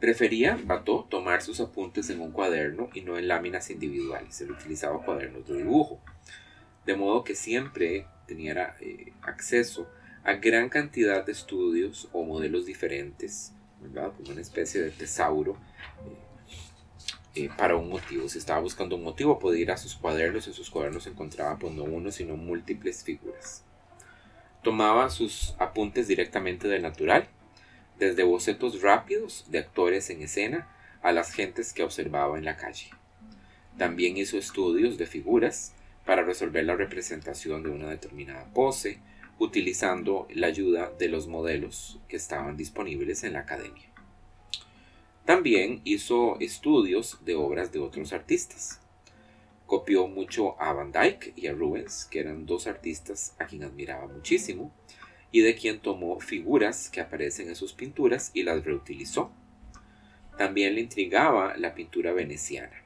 Prefería 0.00 0.58
Bateau 0.64 1.06
tomar 1.10 1.42
sus 1.42 1.60
apuntes 1.60 2.08
en 2.08 2.22
un 2.22 2.32
cuaderno 2.32 2.88
y 2.94 3.02
no 3.02 3.18
en 3.18 3.28
láminas 3.28 3.68
individuales. 3.68 4.40
Él 4.40 4.50
utilizaba 4.50 5.04
cuadernos 5.04 5.46
de 5.46 5.58
dibujo. 5.58 6.00
De 6.86 6.96
modo 6.96 7.22
que 7.22 7.34
siempre 7.34 8.06
tenía 8.26 8.76
eh, 8.80 9.12
acceso 9.20 9.90
a 10.22 10.32
gran 10.34 10.70
cantidad 10.70 11.24
de 11.24 11.32
estudios 11.32 12.08
o 12.12 12.24
modelos 12.24 12.64
diferentes 12.64 13.52
como 13.92 14.30
una 14.30 14.40
especie 14.40 14.82
de 14.82 14.90
tesauro 14.90 15.56
eh, 17.34 17.44
eh, 17.44 17.50
para 17.56 17.76
un 17.76 17.88
motivo. 17.88 18.28
Si 18.28 18.38
estaba 18.38 18.60
buscando 18.60 18.96
un 18.96 19.02
motivo, 19.02 19.38
podía 19.38 19.62
ir 19.62 19.70
a 19.70 19.76
sus 19.76 19.94
cuadernos 19.94 20.46
y 20.46 20.50
en 20.50 20.56
sus 20.56 20.70
cuadernos 20.70 21.06
encontraba 21.06 21.58
pues, 21.58 21.72
no 21.72 21.84
uno, 21.84 22.10
sino 22.10 22.36
múltiples 22.36 23.02
figuras. 23.02 23.64
Tomaba 24.62 25.10
sus 25.10 25.54
apuntes 25.58 26.08
directamente 26.08 26.68
del 26.68 26.82
natural, 26.82 27.28
desde 27.98 28.24
bocetos 28.24 28.82
rápidos 28.82 29.44
de 29.48 29.58
actores 29.58 30.10
en 30.10 30.22
escena 30.22 30.68
a 31.02 31.12
las 31.12 31.32
gentes 31.32 31.72
que 31.72 31.82
observaba 31.82 32.38
en 32.38 32.44
la 32.44 32.56
calle. 32.56 32.90
También 33.78 34.16
hizo 34.16 34.38
estudios 34.38 34.96
de 34.98 35.06
figuras 35.06 35.74
para 36.06 36.22
resolver 36.22 36.64
la 36.64 36.76
representación 36.76 37.62
de 37.62 37.70
una 37.70 37.90
determinada 37.90 38.46
pose, 38.52 39.00
utilizando 39.38 40.26
la 40.30 40.46
ayuda 40.46 40.92
de 40.98 41.08
los 41.08 41.26
modelos 41.26 41.98
que 42.08 42.16
estaban 42.16 42.56
disponibles 42.56 43.24
en 43.24 43.34
la 43.34 43.40
academia. 43.40 43.84
También 45.24 45.80
hizo 45.84 46.38
estudios 46.40 47.18
de 47.24 47.34
obras 47.34 47.72
de 47.72 47.78
otros 47.78 48.12
artistas. 48.12 48.80
Copió 49.66 50.06
mucho 50.06 50.60
a 50.60 50.72
Van 50.72 50.92
Dyck 50.92 51.32
y 51.36 51.46
a 51.46 51.52
Rubens, 51.52 52.04
que 52.04 52.20
eran 52.20 52.44
dos 52.44 52.66
artistas 52.66 53.34
a 53.38 53.46
quien 53.46 53.64
admiraba 53.64 54.06
muchísimo, 54.06 54.70
y 55.32 55.40
de 55.40 55.54
quien 55.54 55.80
tomó 55.80 56.20
figuras 56.20 56.90
que 56.90 57.00
aparecen 57.00 57.48
en 57.48 57.56
sus 57.56 57.72
pinturas 57.72 58.30
y 58.34 58.42
las 58.42 58.64
reutilizó. 58.64 59.32
También 60.36 60.74
le 60.74 60.82
intrigaba 60.82 61.56
la 61.56 61.74
pintura 61.74 62.12
veneciana 62.12 62.84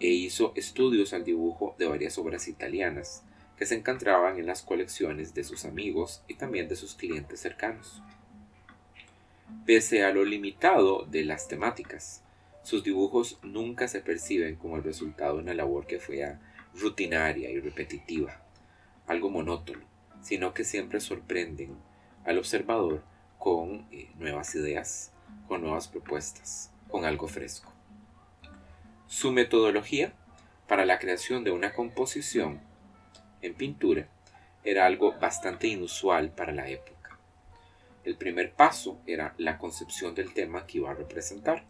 e 0.00 0.08
hizo 0.08 0.52
estudios 0.56 1.12
al 1.12 1.24
dibujo 1.24 1.74
de 1.78 1.86
varias 1.86 2.18
obras 2.18 2.48
italianas, 2.48 3.22
que 3.56 3.66
se 3.66 3.76
encontraban 3.76 4.38
en 4.38 4.46
las 4.46 4.62
colecciones 4.62 5.34
de 5.34 5.44
sus 5.44 5.64
amigos 5.64 6.22
y 6.28 6.34
también 6.34 6.68
de 6.68 6.76
sus 6.76 6.94
clientes 6.94 7.40
cercanos. 7.40 8.02
Pese 9.66 10.04
a 10.04 10.12
lo 10.12 10.24
limitado 10.24 11.06
de 11.06 11.24
las 11.24 11.48
temáticas, 11.48 12.22
sus 12.62 12.82
dibujos 12.82 13.38
nunca 13.42 13.88
se 13.88 14.00
perciben 14.00 14.56
como 14.56 14.76
el 14.76 14.82
resultado 14.82 15.36
de 15.36 15.42
una 15.42 15.54
labor 15.54 15.86
que 15.86 16.00
fuera 16.00 16.40
rutinaria 16.74 17.50
y 17.50 17.60
repetitiva, 17.60 18.40
algo 19.06 19.30
monótono, 19.30 19.84
sino 20.22 20.54
que 20.54 20.64
siempre 20.64 21.00
sorprenden 21.00 21.76
al 22.24 22.38
observador 22.38 23.02
con 23.38 23.86
eh, 23.92 24.10
nuevas 24.18 24.54
ideas, 24.54 25.12
con 25.46 25.60
nuevas 25.60 25.88
propuestas, 25.88 26.72
con 26.88 27.04
algo 27.04 27.28
fresco. 27.28 27.72
Su 29.06 29.30
metodología 29.30 30.14
para 30.66 30.86
la 30.86 30.98
creación 30.98 31.44
de 31.44 31.50
una 31.50 31.74
composición 31.74 32.60
en 33.44 33.54
pintura 33.54 34.08
era 34.64 34.86
algo 34.86 35.12
bastante 35.18 35.68
inusual 35.68 36.30
para 36.30 36.52
la 36.52 36.68
época. 36.68 37.18
El 38.04 38.16
primer 38.16 38.52
paso 38.52 38.98
era 39.06 39.34
la 39.38 39.58
concepción 39.58 40.14
del 40.14 40.32
tema 40.32 40.66
que 40.66 40.78
iba 40.78 40.90
a 40.90 40.94
representar. 40.94 41.64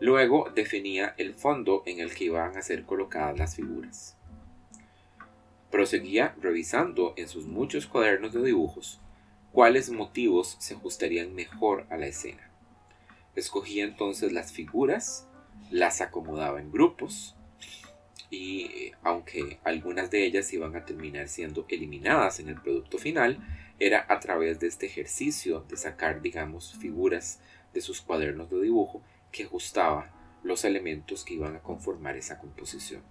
Luego 0.00 0.50
definía 0.54 1.14
el 1.18 1.34
fondo 1.34 1.82
en 1.86 2.00
el 2.00 2.14
que 2.14 2.24
iban 2.24 2.56
a 2.56 2.62
ser 2.62 2.84
colocadas 2.84 3.38
las 3.38 3.56
figuras. 3.56 4.16
Proseguía 5.70 6.34
revisando 6.40 7.14
en 7.16 7.28
sus 7.28 7.46
muchos 7.46 7.86
cuadernos 7.86 8.32
de 8.32 8.42
dibujos 8.42 9.00
cuáles 9.52 9.90
motivos 9.90 10.56
se 10.60 10.74
ajustarían 10.74 11.34
mejor 11.34 11.86
a 11.90 11.96
la 11.96 12.06
escena. 12.06 12.50
Escogía 13.34 13.84
entonces 13.84 14.32
las 14.32 14.52
figuras, 14.52 15.26
las 15.70 16.00
acomodaba 16.00 16.60
en 16.60 16.70
grupos, 16.70 17.34
y 18.30 18.92
aunque 19.02 19.58
algunas 19.64 20.10
de 20.10 20.24
ellas 20.24 20.52
iban 20.52 20.76
a 20.76 20.84
terminar 20.84 21.28
siendo 21.28 21.64
eliminadas 21.68 22.40
en 22.40 22.48
el 22.48 22.60
producto 22.60 22.98
final, 22.98 23.38
era 23.78 24.04
a 24.08 24.20
través 24.20 24.60
de 24.60 24.66
este 24.66 24.86
ejercicio 24.86 25.64
de 25.68 25.76
sacar, 25.76 26.20
digamos, 26.20 26.76
figuras 26.78 27.40
de 27.72 27.80
sus 27.80 28.00
cuadernos 28.00 28.50
de 28.50 28.60
dibujo 28.60 29.02
que 29.32 29.44
ajustaba 29.44 30.10
los 30.42 30.64
elementos 30.64 31.24
que 31.24 31.34
iban 31.34 31.56
a 31.56 31.62
conformar 31.62 32.16
esa 32.16 32.38
composición. 32.38 33.02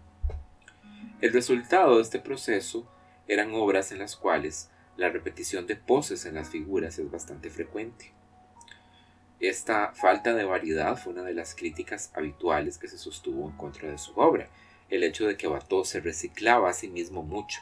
El 1.21 1.33
resultado 1.33 1.95
de 1.95 2.03
este 2.03 2.19
proceso 2.19 2.87
eran 3.27 3.53
obras 3.53 3.91
en 3.91 3.99
las 3.99 4.15
cuales 4.15 4.69
la 4.97 5.09
repetición 5.09 5.67
de 5.67 5.75
poses 5.75 6.25
en 6.25 6.35
las 6.35 6.49
figuras 6.49 6.99
es 6.99 7.09
bastante 7.09 7.49
frecuente. 7.49 8.13
Esta 9.39 9.93
falta 9.93 10.33
de 10.33 10.43
variedad 10.43 10.97
fue 10.97 11.13
una 11.13 11.23
de 11.23 11.35
las 11.35 11.53
críticas 11.53 12.11
habituales 12.15 12.77
que 12.77 12.87
se 12.87 12.97
sostuvo 12.97 13.47
en 13.47 13.55
contra 13.55 13.91
de 13.91 13.97
su 13.97 14.13
obra, 14.19 14.49
el 14.89 15.03
hecho 15.03 15.27
de 15.27 15.37
que 15.37 15.47
Watteau 15.47 15.85
se 15.85 15.99
reciclaba 15.99 16.69
a 16.69 16.73
sí 16.73 16.87
mismo 16.87 17.23
mucho. 17.23 17.61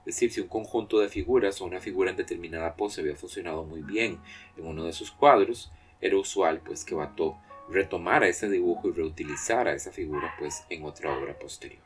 Es 0.00 0.16
decir, 0.16 0.32
si 0.32 0.40
un 0.40 0.48
conjunto 0.48 0.98
de 0.98 1.08
figuras 1.08 1.60
o 1.60 1.64
una 1.64 1.80
figura 1.80 2.10
en 2.10 2.16
determinada 2.16 2.76
pose 2.76 3.00
había 3.00 3.16
funcionado 3.16 3.64
muy 3.64 3.82
bien 3.82 4.20
en 4.56 4.66
uno 4.66 4.84
de 4.84 4.92
sus 4.92 5.10
cuadros, 5.10 5.72
era 6.00 6.16
usual 6.16 6.60
pues 6.60 6.84
que 6.84 6.94
Watteau 6.94 7.36
retomara 7.68 8.28
ese 8.28 8.48
dibujo 8.48 8.88
y 8.88 8.92
reutilizara 8.92 9.72
esa 9.72 9.92
figura 9.92 10.34
pues 10.38 10.64
en 10.68 10.84
otra 10.84 11.16
obra 11.16 11.38
posterior. 11.38 11.82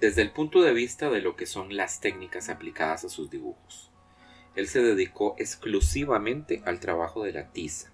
Desde 0.00 0.22
el 0.22 0.30
punto 0.30 0.62
de 0.62 0.72
vista 0.72 1.10
de 1.10 1.20
lo 1.20 1.36
que 1.36 1.46
son 1.46 1.76
las 1.76 2.00
técnicas 2.00 2.48
aplicadas 2.48 3.04
a 3.04 3.08
sus 3.08 3.30
dibujos, 3.30 3.90
él 4.54 4.68
se 4.68 4.80
dedicó 4.80 5.34
exclusivamente 5.38 6.62
al 6.64 6.80
trabajo 6.80 7.24
de 7.24 7.32
la 7.32 7.52
tiza, 7.52 7.92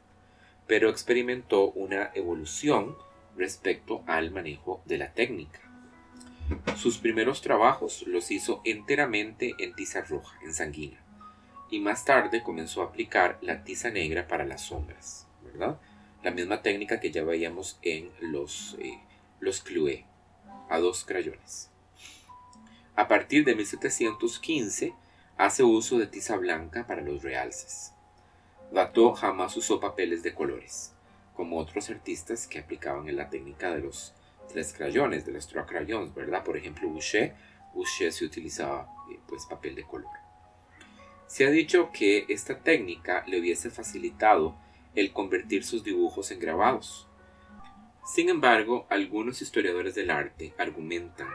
pero 0.66 0.88
experimentó 0.88 1.70
una 1.72 2.10
evolución 2.14 2.96
respecto 3.36 4.02
al 4.06 4.30
manejo 4.30 4.82
de 4.84 4.98
la 4.98 5.12
técnica. 5.12 5.60
Sus 6.76 6.98
primeros 6.98 7.40
trabajos 7.40 8.04
los 8.06 8.30
hizo 8.30 8.60
enteramente 8.64 9.54
en 9.58 9.74
tiza 9.74 10.02
roja, 10.02 10.38
en 10.42 10.52
sanguina, 10.52 11.00
y 11.70 11.80
más 11.80 12.04
tarde 12.04 12.42
comenzó 12.42 12.82
a 12.82 12.86
aplicar 12.86 13.38
la 13.40 13.64
tiza 13.64 13.90
negra 13.90 14.28
para 14.28 14.44
las 14.44 14.62
sombras. 14.62 15.26
La 16.22 16.30
misma 16.30 16.62
técnica 16.62 17.00
que 17.00 17.10
ya 17.10 17.24
veíamos 17.24 17.78
en 17.82 18.10
los, 18.20 18.76
eh, 18.80 18.98
los 19.40 19.60
Clouet, 19.60 20.04
a 20.68 20.78
dos 20.78 21.04
crayones. 21.04 21.70
A 22.96 23.08
partir 23.08 23.44
de 23.44 23.54
1715 23.54 24.94
hace 25.36 25.62
uso 25.62 25.98
de 25.98 26.06
tiza 26.06 26.36
blanca 26.36 26.86
para 26.86 27.02
los 27.02 27.22
realces. 27.22 27.92
Watteau 28.70 29.12
jamás 29.12 29.56
usó 29.56 29.80
papeles 29.80 30.22
de 30.22 30.34
colores 30.34 30.94
como 31.34 31.58
otros 31.58 31.90
artistas 31.90 32.46
que 32.46 32.58
aplicaban 32.58 33.08
en 33.08 33.16
la 33.16 33.28
técnica 33.28 33.74
de 33.74 33.80
los 33.80 34.14
tres 34.48 34.72
crayones, 34.72 35.26
de 35.26 35.32
los 35.32 35.46
trois 35.46 35.66
crayons, 35.66 36.14
¿verdad? 36.14 36.44
Por 36.44 36.56
ejemplo, 36.56 36.88
Boucher, 36.88 37.34
Boucher 37.74 38.12
se 38.12 38.24
utilizaba 38.24 38.88
eh, 39.10 39.18
pues 39.26 39.46
papel 39.46 39.74
de 39.74 39.84
color. 39.84 40.10
Se 41.26 41.46
ha 41.46 41.50
dicho 41.50 41.90
que 41.92 42.26
esta 42.28 42.60
técnica 42.60 43.24
le 43.26 43.40
hubiese 43.40 43.70
facilitado 43.70 44.56
el 44.94 45.12
convertir 45.12 45.64
sus 45.64 45.82
dibujos 45.82 46.30
en 46.30 46.38
grabados. 46.38 47.08
Sin 48.04 48.28
embargo, 48.28 48.86
algunos 48.90 49.42
historiadores 49.42 49.94
del 49.94 50.10
arte 50.10 50.54
argumentan 50.58 51.28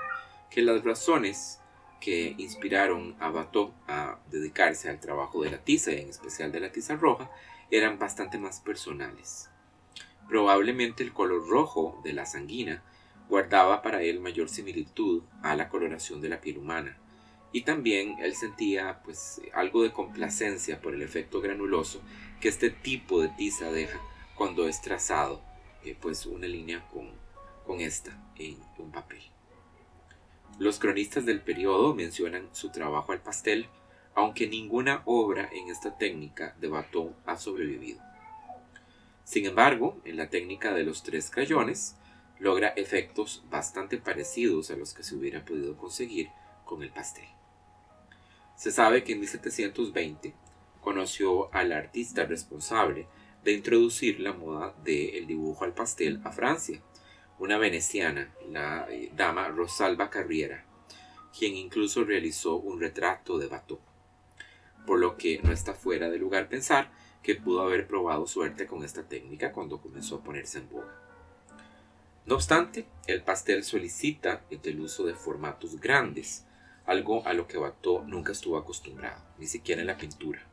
que 0.50 0.62
las 0.62 0.84
razones 0.84 1.60
que 2.00 2.36
inspiraron 2.38 3.16
a 3.20 3.30
Bateau 3.30 3.74
a 3.88 4.20
dedicarse 4.32 4.90
al 4.90 5.00
trabajo 5.00 5.44
de 5.44 5.52
la 5.52 5.58
tiza, 5.58 5.92
y 5.92 6.00
en 6.00 6.10
especial 6.10 6.52
de 6.52 6.62
la 6.62 6.72
tiza 6.72 6.96
roja, 6.96 7.30
eran 7.72 8.00
bastante 8.00 8.38
más 8.38 8.62
personales. 8.62 9.49
Probablemente 10.30 11.02
el 11.04 11.12
color 11.12 11.50
rojo 11.50 12.00
de 12.04 12.14
la 12.14 12.28
sanguina 12.28 12.84
guardaba 13.28 13.82
para 13.82 14.04
él 14.04 14.20
mayor 14.20 14.48
similitud 14.48 15.24
a 15.42 15.56
la 15.56 15.70
coloración 15.70 16.22
de 16.22 16.30
la 16.30 16.40
piel 16.40 16.60
humana. 16.60 16.98
Y 17.52 17.62
también 17.62 18.16
él 18.22 18.36
sentía 18.36 19.02
pues 19.04 19.42
algo 19.54 19.82
de 19.82 19.92
complacencia 19.92 20.82
por 20.82 20.94
el 20.94 21.02
efecto 21.02 21.42
granuloso 21.42 22.02
que 22.40 22.48
este 22.48 22.70
tipo 22.70 23.22
de 23.22 23.30
tiza 23.30 23.72
deja 23.72 24.00
cuando 24.36 24.68
es 24.68 24.82
trazado 24.82 25.42
eh, 25.84 25.98
pues 26.00 26.28
una 26.28 26.46
línea 26.46 26.88
con, 26.90 27.10
con 27.66 27.82
esta 27.82 28.16
en 28.36 28.58
un 28.78 28.92
papel. 28.92 29.24
Los 30.60 30.78
cronistas 30.78 31.26
del 31.26 31.42
periodo 31.42 31.96
mencionan 31.96 32.50
su 32.52 32.70
trabajo 32.70 33.14
al 33.14 33.22
pastel, 33.22 33.68
aunque 34.14 34.48
ninguna 34.48 35.02
obra 35.06 35.50
en 35.52 35.70
esta 35.70 35.98
técnica 35.98 36.56
de 36.60 36.68
Baton 36.68 37.16
ha 37.26 37.36
sobrevivido. 37.36 38.02
Sin 39.30 39.46
embargo, 39.46 40.02
en 40.06 40.18
la 40.18 40.32
técnica 40.32 40.74
de 40.74 40.84
los 40.84 41.04
tres 41.04 41.30
crayones, 41.30 41.96
logra 42.40 42.70
efectos 42.70 43.44
bastante 43.52 44.00
parecidos 44.00 44.72
a 44.72 44.76
los 44.76 44.96
que 44.96 45.04
se 45.04 45.16
hubiera 45.16 45.46
podido 45.46 45.78
conseguir 45.78 46.30
con 46.66 46.82
el 46.82 46.90
pastel. 46.90 47.28
Se 48.56 48.72
sabe 48.72 49.04
que 49.04 49.12
en 49.12 49.20
1720 49.20 50.34
conoció 50.82 51.54
al 51.54 51.74
artista 51.74 52.26
responsable 52.26 53.06
de 53.44 53.52
introducir 53.52 54.20
la 54.20 54.34
moda 54.34 54.74
del 54.84 55.28
dibujo 55.28 55.64
al 55.64 55.76
pastel 55.76 56.20
a 56.24 56.32
Francia, 56.32 56.82
una 57.38 57.60
veneciana, 57.60 58.34
la 58.50 58.88
eh, 58.90 59.12
dama 59.16 59.48
Rosalba 59.50 60.10
Carriera, 60.10 60.66
quien 61.38 61.54
incluso 61.54 62.04
realizó 62.04 62.56
un 62.56 62.80
retrato 62.80 63.38
de 63.38 63.46
Bateau, 63.46 63.80
por 64.88 64.98
lo 64.98 65.18
que 65.18 65.40
no 65.44 65.52
está 65.52 65.76
fuera 65.76 66.10
de 66.10 66.18
lugar 66.18 66.50
pensar 66.50 66.90
que 67.24 67.36
pudo 67.36 67.62
haber 67.62 67.88
probado 67.88 68.28
suerte 68.28 68.66
con 68.66 68.84
esta 68.84 69.04
técnica 69.04 69.52
cuando 69.52 69.82
comenzó 69.82 70.16
a 70.16 70.24
ponerse 70.24 70.60
en 70.60 70.70
boga. 70.70 70.96
No 72.26 72.36
obstante, 72.36 72.86
el 73.08 73.24
pastel 73.24 73.64
solicita 73.64 74.44
el 74.50 74.80
uso 74.80 75.04
de 75.04 75.16
formatos 75.16 75.80
grandes, 75.80 76.46
algo 76.86 77.26
a 77.26 77.34
lo 77.34 77.48
que 77.48 77.58
Watteau 77.58 78.04
nunca 78.06 78.32
estuvo 78.32 78.58
acostumbrado, 78.58 79.22
ni 79.38 79.48
siquiera 79.48 79.82
en 79.82 79.88
la 79.88 79.98
pintura. 79.98 80.46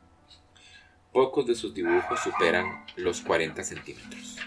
Pocos 1.13 1.47
de 1.47 1.55
sus 1.55 1.75
dibujos 1.75 2.21
superan 2.21 2.85
los 2.97 3.21
40 3.21 3.63
centímetros. 3.63 4.39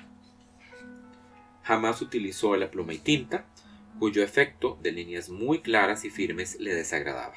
Jamás 1.63 2.01
utilizó 2.01 2.55
la 2.55 2.71
pluma 2.71 2.93
y 2.93 2.99
tinta, 2.99 3.45
cuyo 3.99 4.23
efecto 4.23 4.77
de 4.81 4.91
líneas 4.91 5.29
muy 5.29 5.61
claras 5.61 6.05
y 6.05 6.09
firmes 6.09 6.59
le 6.59 6.73
desagradaba. 6.73 7.35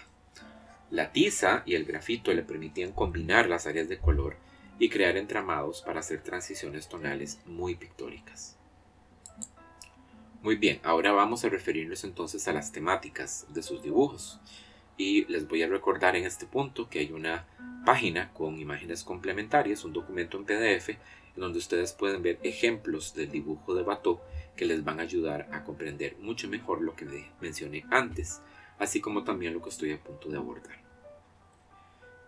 La 0.91 1.13
tiza 1.13 1.63
y 1.67 1.75
el 1.75 1.85
grafito 1.85 2.33
le 2.33 2.43
permitían 2.43 2.93
combinar 2.93 3.49
las 3.49 3.67
áreas 3.67 3.89
de 3.89 3.99
color 3.99 4.37
y 4.79 4.89
crear 4.89 5.17
entramados 5.17 5.83
para 5.83 6.01
hacer 6.01 6.23
transiciones 6.23 6.89
tonales 6.89 7.41
muy 7.47 7.75
pictóricas. 7.75 8.57
Muy 10.43 10.57
bien, 10.57 10.81
ahora 10.83 11.13
vamos 11.13 11.45
a 11.45 11.49
referirnos 11.49 12.03
entonces 12.03 12.49
a 12.49 12.53
las 12.53 12.73
temáticas 12.73 13.47
de 13.51 13.63
sus 13.63 13.81
dibujos. 13.81 14.41
Y 14.97 15.25
les 15.27 15.47
voy 15.47 15.63
a 15.63 15.69
recordar 15.69 16.17
en 16.17 16.25
este 16.25 16.47
punto 16.47 16.89
que 16.91 16.99
hay 16.99 17.13
una 17.13 17.47
página 17.87 18.33
con 18.33 18.59
imágenes 18.59 19.05
complementarias, 19.05 19.85
un 19.85 19.93
documento 19.93 20.37
en 20.37 20.45
PDF, 20.45 20.89
en 20.91 20.99
donde 21.37 21.61
ustedes 21.61 21.93
pueden 21.93 22.23
ver 22.23 22.41
ejemplos 22.43 23.15
del 23.15 23.31
dibujo 23.31 23.75
de 23.75 23.85
Bateau 23.85 24.21
que 24.57 24.67
les 24.67 24.83
van 24.85 24.99
a 24.99 25.05
ayudar 25.05 25.49
a 25.53 25.65
comprender 25.65 26.17
mucho 26.19 26.49
mejor 26.49 26.83
lo 26.83 26.97
que 26.97 27.07
mencioné 27.41 27.85
antes, 27.91 28.41
así 28.79 29.01
como 29.01 29.25
también 29.25 29.55
lo 29.55 29.63
que 29.63 29.71
estoy 29.71 29.93
a 29.93 30.03
punto 30.03 30.29
de 30.29 30.39
abordar. 30.39 30.82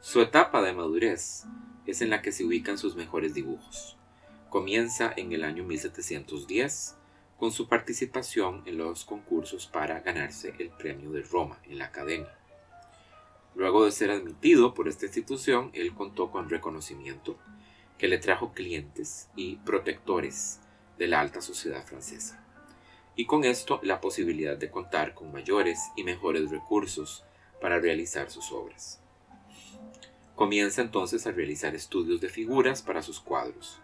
Su 0.04 0.20
etapa 0.20 0.60
de 0.60 0.74
madurez 0.74 1.44
es 1.86 2.02
en 2.02 2.10
la 2.10 2.20
que 2.20 2.30
se 2.30 2.44
ubican 2.44 2.76
sus 2.76 2.94
mejores 2.94 3.32
dibujos. 3.32 3.96
Comienza 4.50 5.10
en 5.16 5.32
el 5.32 5.42
año 5.42 5.64
1710 5.64 6.96
con 7.38 7.52
su 7.52 7.68
participación 7.68 8.62
en 8.66 8.76
los 8.76 9.06
concursos 9.06 9.66
para 9.66 10.00
ganarse 10.00 10.52
el 10.58 10.68
premio 10.68 11.10
de 11.10 11.22
Roma 11.22 11.58
en 11.64 11.78
la 11.78 11.86
Academia. 11.86 12.36
Luego 13.54 13.86
de 13.86 13.92
ser 13.92 14.10
admitido 14.10 14.74
por 14.74 14.88
esta 14.88 15.06
institución, 15.06 15.70
él 15.72 15.94
contó 15.94 16.30
con 16.30 16.50
reconocimiento 16.50 17.38
que 17.96 18.06
le 18.06 18.18
trajo 18.18 18.52
clientes 18.52 19.30
y 19.36 19.56
protectores 19.56 20.60
de 20.98 21.08
la 21.08 21.20
alta 21.20 21.40
sociedad 21.40 21.82
francesa, 21.82 22.44
y 23.16 23.24
con 23.24 23.44
esto 23.44 23.80
la 23.82 24.02
posibilidad 24.02 24.58
de 24.58 24.70
contar 24.70 25.14
con 25.14 25.32
mayores 25.32 25.78
y 25.96 26.04
mejores 26.04 26.50
recursos 26.50 27.24
para 27.58 27.80
realizar 27.80 28.30
sus 28.30 28.52
obras. 28.52 29.00
Comienza 30.34 30.82
entonces 30.82 31.26
a 31.26 31.32
realizar 31.32 31.74
estudios 31.74 32.20
de 32.20 32.28
figuras 32.28 32.82
para 32.82 33.02
sus 33.02 33.20
cuadros, 33.20 33.80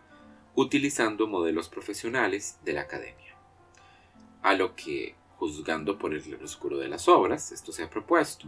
utilizando 0.55 1.27
modelos 1.27 1.69
profesionales 1.69 2.59
de 2.65 2.73
la 2.73 2.83
academia 2.83 3.31
a 4.43 4.55
lo 4.55 4.75
que, 4.75 5.15
juzgando 5.37 5.99
por 5.99 6.15
el 6.15 6.35
oscuro 6.43 6.79
de 6.79 6.89
las 6.89 7.09
obras, 7.09 7.53
esto 7.53 7.73
se 7.73 7.83
ha 7.83 7.91
propuesto, 7.91 8.47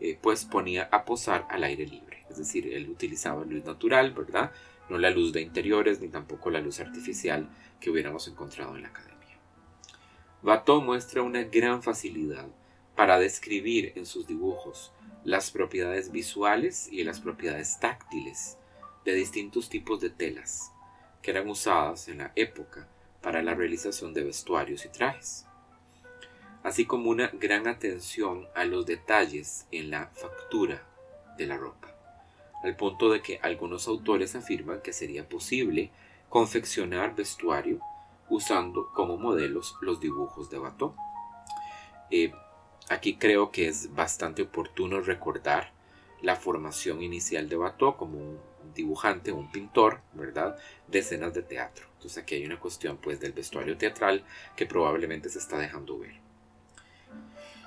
eh, 0.00 0.18
pues 0.20 0.44
ponía 0.44 0.88
a 0.92 1.04
posar 1.04 1.46
al 1.50 1.64
aire 1.64 1.86
libre. 1.86 2.24
Es 2.28 2.38
decir, 2.38 2.72
él 2.72 2.88
utilizaba 2.88 3.44
luz 3.44 3.64
natural, 3.64 4.12
¿verdad? 4.12 4.52
No 4.88 4.98
la 4.98 5.10
luz 5.10 5.32
de 5.32 5.40
interiores 5.40 6.00
ni 6.00 6.08
tampoco 6.08 6.50
la 6.50 6.60
luz 6.60 6.80
artificial 6.80 7.48
que 7.80 7.90
hubiéramos 7.90 8.28
encontrado 8.28 8.76
en 8.76 8.82
la 8.82 8.88
academia. 8.88 9.16
Watteau 10.42 10.80
muestra 10.80 11.22
una 11.22 11.42
gran 11.44 11.82
facilidad 11.82 12.46
para 12.94 13.18
describir 13.18 13.92
en 13.96 14.06
sus 14.06 14.26
dibujos 14.26 14.92
las 15.26 15.50
propiedades 15.50 16.12
visuales 16.12 16.88
y 16.92 17.02
las 17.02 17.18
propiedades 17.18 17.80
táctiles 17.80 18.58
de 19.04 19.12
distintos 19.12 19.68
tipos 19.68 20.00
de 20.00 20.08
telas 20.08 20.70
que 21.20 21.32
eran 21.32 21.48
usadas 21.48 22.06
en 22.06 22.18
la 22.18 22.30
época 22.36 22.86
para 23.22 23.42
la 23.42 23.54
realización 23.54 24.14
de 24.14 24.22
vestuarios 24.22 24.84
y 24.84 24.88
trajes, 24.88 25.44
así 26.62 26.86
como 26.86 27.10
una 27.10 27.26
gran 27.40 27.66
atención 27.66 28.46
a 28.54 28.64
los 28.66 28.86
detalles 28.86 29.66
en 29.72 29.90
la 29.90 30.06
factura 30.14 30.86
de 31.36 31.46
la 31.46 31.56
ropa, 31.56 31.92
al 32.62 32.76
punto 32.76 33.10
de 33.10 33.20
que 33.20 33.40
algunos 33.42 33.88
autores 33.88 34.36
afirman 34.36 34.80
que 34.80 34.92
sería 34.92 35.28
posible 35.28 35.90
confeccionar 36.28 37.16
vestuario 37.16 37.80
usando 38.28 38.92
como 38.92 39.16
modelos 39.16 39.74
los 39.80 39.98
dibujos 39.98 40.50
de 40.50 40.58
Bateau. 40.58 40.94
Eh, 42.12 42.32
aquí 42.88 43.16
creo 43.16 43.50
que 43.50 43.68
es 43.68 43.94
bastante 43.94 44.42
oportuno 44.42 45.00
recordar 45.00 45.72
la 46.22 46.36
formación 46.36 47.02
inicial 47.02 47.48
de 47.48 47.56
Bateau 47.56 47.96
como 47.96 48.18
un 48.18 48.38
dibujante, 48.74 49.32
un 49.32 49.50
pintor, 49.50 50.00
¿verdad? 50.12 50.56
De 50.88 51.00
escenas 51.00 51.34
de 51.34 51.42
teatro. 51.42 51.86
Entonces 51.94 52.22
aquí 52.22 52.36
hay 52.36 52.46
una 52.46 52.60
cuestión 52.60 52.98
pues 52.98 53.20
del 53.20 53.32
vestuario 53.32 53.76
teatral 53.76 54.24
que 54.56 54.66
probablemente 54.66 55.28
se 55.28 55.38
está 55.38 55.58
dejando 55.58 55.98
ver. 55.98 56.14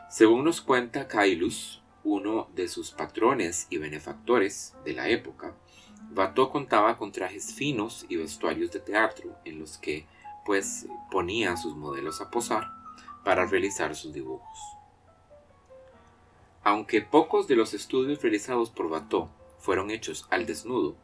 Según 0.09 0.43
nos 0.43 0.61
cuenta 0.61 1.07
Cailus, 1.07 1.81
uno 2.03 2.49
de 2.55 2.67
sus 2.67 2.91
patrones 2.91 3.67
y 3.69 3.77
benefactores 3.77 4.75
de 4.83 4.93
la 4.93 5.09
época, 5.09 5.53
Bateau 6.11 6.49
contaba 6.49 6.97
con 6.97 7.11
trajes 7.11 7.53
finos 7.53 8.05
y 8.09 8.15
vestuarios 8.15 8.71
de 8.71 8.79
teatro 8.79 9.35
en 9.45 9.59
los 9.59 9.77
que 9.77 10.07
pues 10.45 10.87
ponía 11.11 11.55
sus 11.57 11.75
modelos 11.75 12.21
a 12.21 12.31
posar 12.31 12.71
para 13.23 13.45
realizar 13.45 13.95
sus 13.95 14.13
dibujos. 14.13 14.78
Aunque 16.63 17.01
pocos 17.01 17.47
de 17.47 17.55
los 17.55 17.73
estudios 17.73 18.21
realizados 18.21 18.69
por 18.69 18.89
Bateau 18.89 19.29
fueron 19.59 19.91
hechos 19.91 20.27
al 20.29 20.45
desnudo, 20.45 20.95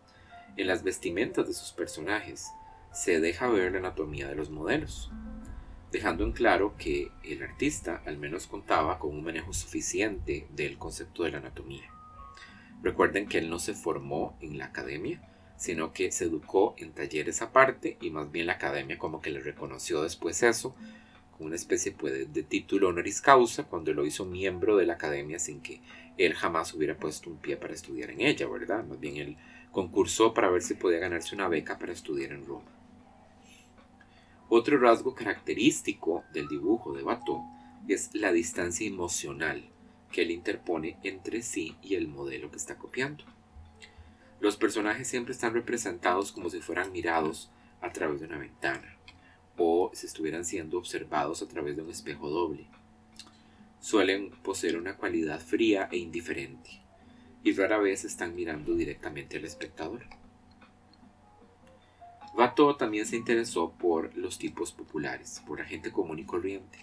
en 0.58 0.68
las 0.68 0.84
vestimentas 0.84 1.48
de 1.48 1.54
sus 1.54 1.72
personajes 1.72 2.52
se 2.92 3.20
deja 3.20 3.48
ver 3.48 3.72
la 3.72 3.80
anatomía 3.80 4.28
de 4.28 4.36
los 4.36 4.50
modelos, 4.50 5.12
dejando 5.92 6.24
en 6.24 6.34
claro 6.34 6.76
que 6.78 7.12
el 7.24 7.44
artista 7.44 8.02
al 8.06 8.18
menos 8.18 8.48
contaba 8.48 9.00
con 9.00 9.12
un 9.12 9.24
manejo 9.24 9.54
suficiente 9.54 10.48
del 10.52 10.78
concepto 10.78 11.24
de 11.24 11.32
la 11.32 11.38
anatomía. 11.38 11.90
Recuerden 12.84 13.28
que 13.28 13.38
él 13.38 13.50
no 13.50 13.60
se 13.60 13.74
formó 13.74 14.38
en 14.42 14.58
la 14.58 14.66
academia, 14.66 15.22
sino 15.58 15.94
que 15.94 16.12
se 16.12 16.26
educó 16.26 16.76
en 16.78 16.92
talleres 16.92 17.42
aparte 17.42 17.98
y 18.02 18.10
más 18.10 18.32
bien 18.32 18.48
la 18.48 18.54
academia 18.54 18.98
como 18.98 19.22
que 19.22 19.32
le 19.32 19.40
reconoció 19.40 20.02
después 20.02 20.44
eso 20.44 20.76
una 21.40 21.56
especie 21.56 21.92
pues, 21.92 22.32
de 22.34 22.44
título 22.44 22.90
honoris 22.90 23.22
causa 23.22 23.64
cuando 23.66 23.94
lo 23.94 24.06
hizo 24.06 24.26
miembro 24.26 24.78
de 24.78 24.86
la 24.86 24.94
academia 24.94 25.40
sin 25.40 25.62
que 25.62 25.82
él 26.18 26.34
jamás 26.34 26.74
hubiera 26.74 26.98
puesto 26.98 27.30
un 27.30 27.38
pie 27.38 27.58
para 27.58 27.74
estudiar 27.74 28.12
en 28.12 28.22
ella, 28.22 28.48
¿verdad? 28.48 28.86
Más 28.86 29.00
bien 29.00 29.18
él 29.18 29.38
concursó 29.72 30.34
para 30.34 30.50
ver 30.50 30.62
si 30.62 30.76
podía 30.76 31.00
ganarse 31.00 31.36
una 31.36 31.50
beca 31.50 31.78
para 31.78 31.92
estudiar 31.92 32.32
en 32.32 32.46
Roma. 32.46 32.72
Otro 34.48 34.78
rasgo 34.78 35.14
característico 35.14 36.24
del 36.34 36.48
dibujo 36.48 36.94
de 36.94 37.04
Bateau 37.04 37.44
es 37.88 38.12
la 38.14 38.32
distancia 38.32 38.88
emocional 38.88 39.68
que 40.12 40.22
él 40.22 40.32
interpone 40.32 40.98
entre 41.04 41.42
sí 41.42 41.76
y 41.82 41.96
el 41.96 42.08
modelo 42.08 42.50
que 42.50 42.58
está 42.58 42.78
copiando. 42.78 43.26
Los 44.40 44.56
personajes 44.56 45.08
siempre 45.08 45.34
están 45.34 45.54
representados 45.54 46.32
como 46.32 46.50
si 46.50 46.62
fueran 46.62 46.92
mirados 46.92 47.50
a 47.82 47.92
través 47.92 48.22
de 48.22 48.28
una 48.28 48.38
ventana 48.38 48.95
o 49.58 49.92
si 49.94 50.08
estuvieran 50.08 50.46
siendo 50.46 50.78
observados 50.78 51.42
a 51.42 51.48
través 51.48 51.76
de 51.76 51.82
un 51.84 51.90
espejo 51.90 52.30
doble. 52.30 52.68
Suelen 53.80 54.32
poseer 54.44 54.78
una 54.78 54.98
cualidad 54.98 55.40
fría 55.40 55.88
e 55.92 55.98
indiferente 55.98 56.82
y 57.44 57.54
rara 57.54 57.78
vez 57.78 58.04
están 58.06 58.36
mirando 58.36 58.74
directamente 58.74 59.38
al 59.38 59.46
espectador. 59.46 60.02
Watteau 62.36 62.76
también 62.76 63.06
se 63.06 63.16
interesó 63.16 63.72
por 63.72 64.18
los 64.18 64.38
tipos 64.38 64.72
populares, 64.72 65.42
por 65.48 65.60
la 65.60 65.66
gente 65.66 65.92
común 65.92 66.20
y 66.20 66.26
corriente. 66.26 66.80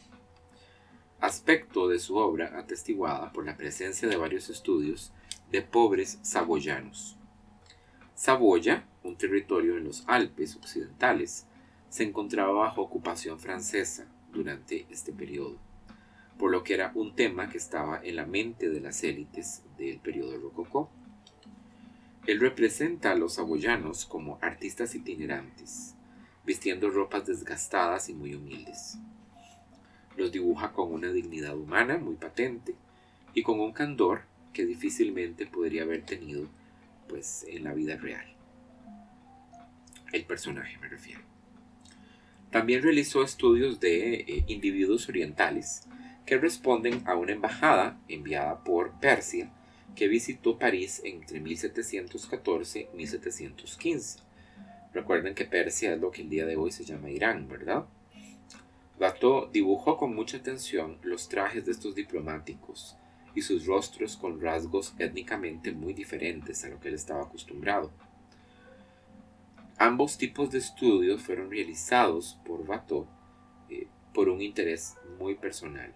Aspecto 1.20 1.88
de 1.88 1.98
su 1.98 2.16
obra 2.16 2.58
atestiguada 2.58 3.32
por 3.32 3.44
la 3.44 3.56
presencia 3.56 4.08
de 4.08 4.16
varios 4.16 4.48
estudios 4.48 5.12
de 5.50 5.60
pobres 5.62 6.18
saboyanos. 6.22 7.16
Saboya, 8.14 8.86
un 9.02 9.16
territorio 9.16 9.76
en 9.76 9.84
los 9.84 10.04
Alpes 10.06 10.56
occidentales, 10.56 11.46
se 11.92 12.04
encontraba 12.04 12.52
bajo 12.52 12.80
ocupación 12.80 13.38
francesa 13.38 14.06
durante 14.32 14.86
este 14.88 15.12
periodo, 15.12 15.58
por 16.38 16.50
lo 16.50 16.64
que 16.64 16.72
era 16.72 16.90
un 16.94 17.14
tema 17.14 17.50
que 17.50 17.58
estaba 17.58 18.00
en 18.02 18.16
la 18.16 18.24
mente 18.24 18.70
de 18.70 18.80
las 18.80 19.04
élites 19.04 19.62
del 19.76 19.98
periodo 19.98 20.38
rococó. 20.38 20.88
Él 22.26 22.40
representa 22.40 23.10
a 23.10 23.14
los 23.14 23.34
saboyanos 23.34 24.06
como 24.06 24.38
artistas 24.40 24.94
itinerantes, 24.94 25.94
vistiendo 26.46 26.88
ropas 26.88 27.26
desgastadas 27.26 28.08
y 28.08 28.14
muy 28.14 28.34
humildes. 28.34 28.96
Los 30.16 30.32
dibuja 30.32 30.72
con 30.72 30.94
una 30.94 31.12
dignidad 31.12 31.58
humana 31.58 31.98
muy 31.98 32.14
patente 32.14 32.74
y 33.34 33.42
con 33.42 33.60
un 33.60 33.72
candor 33.72 34.22
que 34.54 34.64
difícilmente 34.64 35.44
podría 35.44 35.82
haber 35.82 36.06
tenido 36.06 36.48
pues 37.06 37.44
en 37.46 37.64
la 37.64 37.74
vida 37.74 37.96
real. 37.96 38.34
El 40.10 40.24
personaje 40.24 40.78
me 40.78 40.88
refiero. 40.88 41.31
También 42.52 42.82
realizó 42.82 43.24
estudios 43.24 43.80
de 43.80 44.14
eh, 44.14 44.44
individuos 44.46 45.08
orientales 45.08 45.88
que 46.26 46.36
responden 46.36 47.02
a 47.06 47.16
una 47.16 47.32
embajada 47.32 47.98
enviada 48.08 48.62
por 48.62 48.92
Persia 49.00 49.50
que 49.96 50.06
visitó 50.06 50.58
París 50.58 51.00
entre 51.04 51.40
1714 51.40 52.90
y 52.92 52.96
1715. 52.96 54.20
Recuerden 54.92 55.34
que 55.34 55.46
Persia 55.46 55.94
es 55.94 56.00
lo 56.00 56.10
que 56.10 56.20
el 56.20 56.28
día 56.28 56.44
de 56.44 56.56
hoy 56.56 56.70
se 56.70 56.84
llama 56.84 57.10
Irán, 57.10 57.48
¿verdad? 57.48 57.86
Watteau 59.00 59.50
dibujó 59.50 59.96
con 59.96 60.14
mucha 60.14 60.36
atención 60.36 60.98
los 61.02 61.30
trajes 61.30 61.64
de 61.64 61.72
estos 61.72 61.94
diplomáticos 61.94 62.96
y 63.34 63.40
sus 63.40 63.64
rostros 63.64 64.18
con 64.18 64.40
rasgos 64.42 64.92
étnicamente 64.98 65.72
muy 65.72 65.94
diferentes 65.94 66.64
a 66.64 66.68
lo 66.68 66.78
que 66.78 66.88
él 66.88 66.94
estaba 66.94 67.22
acostumbrado. 67.22 67.90
Ambos 69.82 70.16
tipos 70.16 70.48
de 70.52 70.58
estudios 70.58 71.22
fueron 71.22 71.50
realizados 71.50 72.38
por 72.46 72.60
Watteau 72.60 73.08
eh, 73.68 73.88
por 74.14 74.28
un 74.28 74.40
interés 74.40 74.94
muy 75.18 75.34
personal 75.34 75.92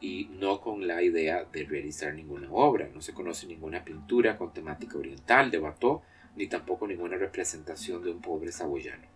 y 0.00 0.26
no 0.38 0.60
con 0.60 0.86
la 0.86 1.02
idea 1.02 1.42
de 1.42 1.64
realizar 1.64 2.14
ninguna 2.14 2.46
obra. 2.52 2.88
No 2.94 3.02
se 3.02 3.12
conoce 3.12 3.48
ninguna 3.48 3.84
pintura 3.84 4.38
con 4.38 4.52
temática 4.52 4.96
oriental 4.96 5.50
de 5.50 5.58
Watteau, 5.58 6.02
ni 6.36 6.46
tampoco 6.46 6.86
ninguna 6.86 7.16
representación 7.16 8.00
de 8.04 8.12
un 8.12 8.20
pobre 8.20 8.52
saboyano. 8.52 9.08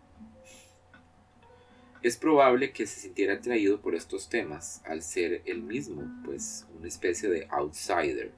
Es 2.02 2.16
probable 2.16 2.72
que 2.72 2.88
se 2.88 2.98
sintiera 2.98 3.34
atraído 3.34 3.80
por 3.80 3.94
estos 3.94 4.28
temas 4.28 4.82
al 4.86 5.02
ser 5.02 5.42
él 5.44 5.62
mismo, 5.62 6.02
pues, 6.24 6.66
una 6.76 6.88
especie 6.88 7.28
de 7.28 7.46
outsider, 7.48 8.32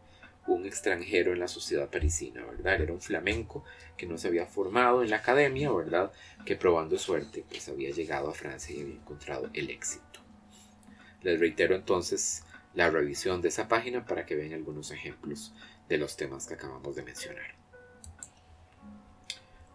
un 0.47 0.67
extranjero 0.67 1.33
en 1.33 1.41
la 1.41 1.49
sociedad 1.49 1.91
parisina, 1.91 2.45
¿verdad? 2.45 2.81
Era 2.81 2.93
un 2.93 3.01
flamenco 3.01 3.65
que 3.97 4.07
no 4.07 4.19
se 4.19 4.29
había 4.29 4.47
formado 4.47 5.03
en 5.03 5.11
la 5.11 5.17
academia, 5.17 5.73
¿verdad? 5.73 6.13
Que 6.45 6.57
probando 6.57 6.99
suerte, 6.99 7.45
pues 7.49 7.69
había 7.69 7.91
llegado 7.91 8.31
a 8.31 8.35
Francia 8.35 8.75
y 8.75 8.83
había 8.83 8.95
encontrado 8.95 9.51
el 9.53 9.71
éxito. 9.71 10.21
Les 11.23 11.41
reitero 11.41 11.75
entonces 11.75 12.45
la 12.75 12.91
revisión 12.91 13.41
de 13.43 13.49
esa 13.49 13.69
página 13.69 14.05
para 14.05 14.27
que 14.27 14.37
vean 14.37 14.53
algunos 14.53 14.91
ejemplos 14.91 15.55
de 15.89 15.99
los 15.99 16.17
temas 16.17 16.47
que 16.47 16.55
acabamos 16.55 16.95
de 16.95 17.03
mencionar. 17.03 17.55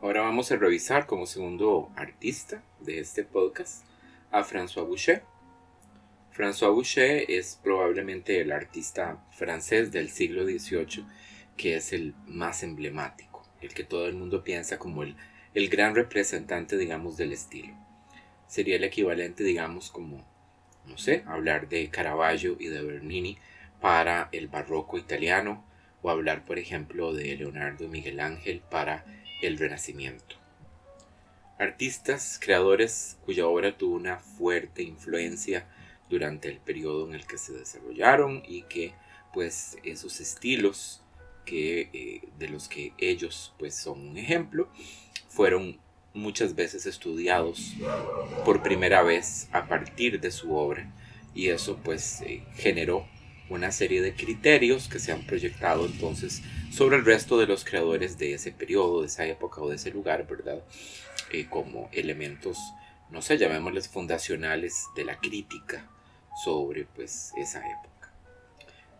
Ahora 0.02 0.22
vamos 0.22 0.52
a 0.52 0.56
revisar 0.56 1.06
como 1.06 1.26
segundo 1.26 1.92
artista 1.96 2.64
de 2.80 3.00
este 3.00 3.24
podcast 3.24 3.86
a 4.32 4.44
François 4.44 4.86
Boucher. 4.88 5.24
François 6.32 6.72
Boucher 6.74 7.26
es 7.30 7.60
probablemente 7.62 8.40
el 8.42 8.52
artista 8.52 9.24
francés 9.32 9.92
del 9.92 10.10
siglo 10.10 10.46
XVIII 10.46 11.06
que 11.58 11.76
es 11.76 11.94
el 11.94 12.16
más 12.26 12.64
emblemático, 12.64 13.46
el 13.62 13.74
que 13.74 13.84
todo 13.84 14.08
el 14.08 14.16
mundo 14.16 14.44
piensa 14.44 14.80
como 14.80 15.04
el, 15.04 15.16
el 15.54 15.70
gran 15.70 15.94
representante, 15.94 16.78
digamos, 16.78 17.18
del 17.18 17.34
estilo. 17.34 17.74
Sería 18.48 18.78
el 18.78 18.84
equivalente, 18.84 19.44
digamos, 19.44 19.92
como 19.92 20.26
no 20.86 20.98
sé, 20.98 21.24
hablar 21.28 21.70
de 21.70 21.90
Caravaggio 21.90 22.58
y 22.60 22.68
de 22.68 22.82
Bernini 22.82 23.38
para 23.80 24.30
el 24.32 24.48
barroco 24.48 24.98
italiano 24.98 25.64
o 26.02 26.10
hablar, 26.10 26.44
por 26.46 26.58
ejemplo, 26.58 27.14
de 27.14 27.36
Leonardo 27.36 27.86
y 27.86 27.88
Miguel 27.88 28.20
Ángel 28.20 28.62
para 28.70 29.06
el 29.42 29.58
Renacimiento. 29.58 30.36
Artistas, 31.60 32.40
creadores 32.42 33.18
cuya 33.24 33.46
obra 33.46 33.78
tuvo 33.78 33.96
una 33.96 34.18
fuerte 34.18 34.82
influencia 34.82 35.68
durante 36.12 36.50
el 36.50 36.58
periodo 36.58 37.08
en 37.08 37.16
el 37.16 37.26
que 37.26 37.38
se 37.38 37.54
desarrollaron 37.54 38.44
y 38.48 38.64
que 38.64 38.94
pues 39.34 39.78
esos 39.84 40.20
estilos 40.20 41.02
que, 41.46 41.90
eh, 41.94 42.22
de 42.38 42.50
los 42.50 42.68
que 42.68 42.94
ellos 42.98 43.54
pues 43.58 43.76
son 43.76 44.10
un 44.10 44.18
ejemplo 44.18 44.70
fueron 45.30 45.80
muchas 46.14 46.54
veces 46.56 46.86
estudiados 46.86 47.74
por 48.44 48.62
primera 48.62 49.02
vez 49.02 49.48
a 49.54 49.68
partir 49.68 50.20
de 50.20 50.30
su 50.32 50.54
obra 50.54 50.92
y 51.34 51.48
eso 51.48 51.80
pues 51.82 52.22
eh, 52.22 52.44
generó 52.56 53.08
una 53.50 53.72
serie 53.72 54.02
de 54.02 54.14
criterios 54.14 54.90
que 54.90 55.00
se 55.00 55.14
han 55.14 55.26
proyectado 55.26 55.86
entonces 55.86 56.42
sobre 56.72 56.98
el 56.98 57.06
resto 57.06 57.38
de 57.38 57.48
los 57.48 57.64
creadores 57.64 58.18
de 58.18 58.34
ese 58.34 58.52
periodo, 58.52 59.02
de 59.02 59.08
esa 59.08 59.26
época 59.26 59.62
o 59.62 59.70
de 59.70 59.76
ese 59.76 59.92
lugar, 59.92 60.26
¿verdad? 60.28 60.64
Eh, 61.32 61.48
como 61.50 61.90
elementos, 61.92 62.58
no 63.10 63.22
sé, 63.22 63.38
llamémosles 63.38 63.90
fundacionales 63.90 64.86
de 64.96 65.04
la 65.06 65.18
crítica 65.18 65.90
sobre 66.44 66.86
pues 66.86 67.34
esa 67.38 67.60
época. 67.60 68.12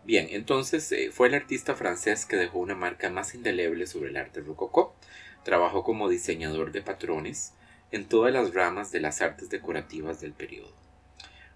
Bien, 0.04 0.28
entonces 0.30 0.90
eh, 0.92 1.10
fue 1.12 1.28
el 1.28 1.34
artista 1.34 1.74
francés 1.74 2.26
que 2.26 2.36
dejó 2.36 2.58
una 2.58 2.74
marca 2.74 3.08
más 3.08 3.34
indeleble 3.34 3.86
sobre 3.86 4.10
el 4.10 4.16
arte 4.16 4.40
rococó 4.40 4.96
Trabajó 5.44 5.82
como 5.82 6.08
diseñador 6.08 6.70
de 6.70 6.82
patrones 6.82 7.54
en 7.90 8.08
todas 8.08 8.32
las 8.32 8.54
ramas 8.54 8.92
de 8.92 9.00
las 9.00 9.20
artes 9.20 9.50
decorativas 9.50 10.20
del 10.20 10.32
periodo. 10.32 10.72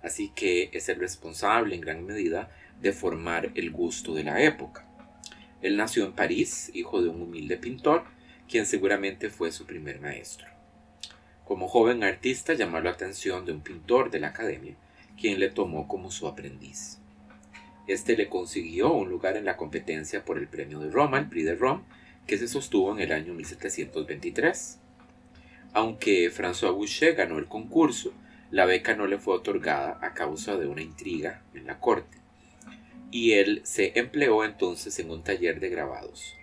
Así 0.03 0.33
que 0.35 0.71
es 0.73 0.89
el 0.89 0.99
responsable 0.99 1.75
en 1.75 1.81
gran 1.81 2.05
medida 2.05 2.51
de 2.81 2.93
formar 2.93 3.53
el 3.55 3.71
gusto 3.71 4.13
de 4.15 4.25
la 4.25 4.43
época. 4.43 4.85
Él 5.63 5.77
nació 5.77 6.05
en 6.05 6.13
París, 6.13 6.71
hijo 6.75 7.01
de 7.01 7.09
un 7.09 7.23
humilde 7.23 7.57
pintor, 7.57 8.05
quien 8.49 8.67
seguramente 8.67 9.31
fue 9.31 9.53
su 9.53 9.67
primer 9.67 10.01
maestro. 10.01 10.49
Como 11.45 11.69
joven 11.69 12.03
artista 12.03 12.55
llamó 12.55 12.81
la 12.81 12.91
atención 12.91 13.47
de 13.47 13.53
un 13.53 13.61
pintor 13.61 14.11
de 14.11 14.21
la 14.21 14.29
academia, 14.29 14.77
quien 15.21 15.41
le 15.41 15.51
tomó 15.51 15.89
como 15.89 16.11
su 16.11 16.27
aprendiz. 16.27 16.99
Este 17.87 18.17
le 18.17 18.29
consiguió 18.29 18.93
un 18.93 19.09
lugar 19.09 19.37
en 19.37 19.45
la 19.45 19.57
competencia 19.57 20.25
por 20.25 20.39
el 20.39 20.49
premio 20.49 20.81
de 20.81 20.91
Roma, 20.91 21.19
el 21.19 21.29
Prix 21.29 21.47
de 21.47 21.55
Rome, 21.55 21.85
que 22.27 22.37
se 22.37 22.49
sostuvo 22.49 22.93
en 22.93 23.01
el 23.01 23.13
año 23.13 23.33
1723. 23.35 24.81
Aunque 25.73 26.31
François 26.33 26.75
Boucher 26.75 27.15
ganó 27.15 27.39
el 27.39 27.47
concurso, 27.47 28.13
la 28.51 28.65
beca 28.65 28.97
no 28.97 29.07
le 29.07 29.19
fue 29.19 29.35
otorgada 29.35 29.99
a 30.03 30.15
causa 30.15 30.57
de 30.57 30.67
una 30.67 30.83
intriga 30.83 31.43
en 31.55 31.67
la 31.67 31.79
corte, 31.79 32.19
y 33.11 33.33
él 33.33 33.61
se 33.65 33.93
empleó 33.99 34.45
entonces 34.45 34.99
en 34.99 35.11
un 35.11 35.23
taller 35.23 35.61
de 35.61 35.69
grabados, 35.69 36.35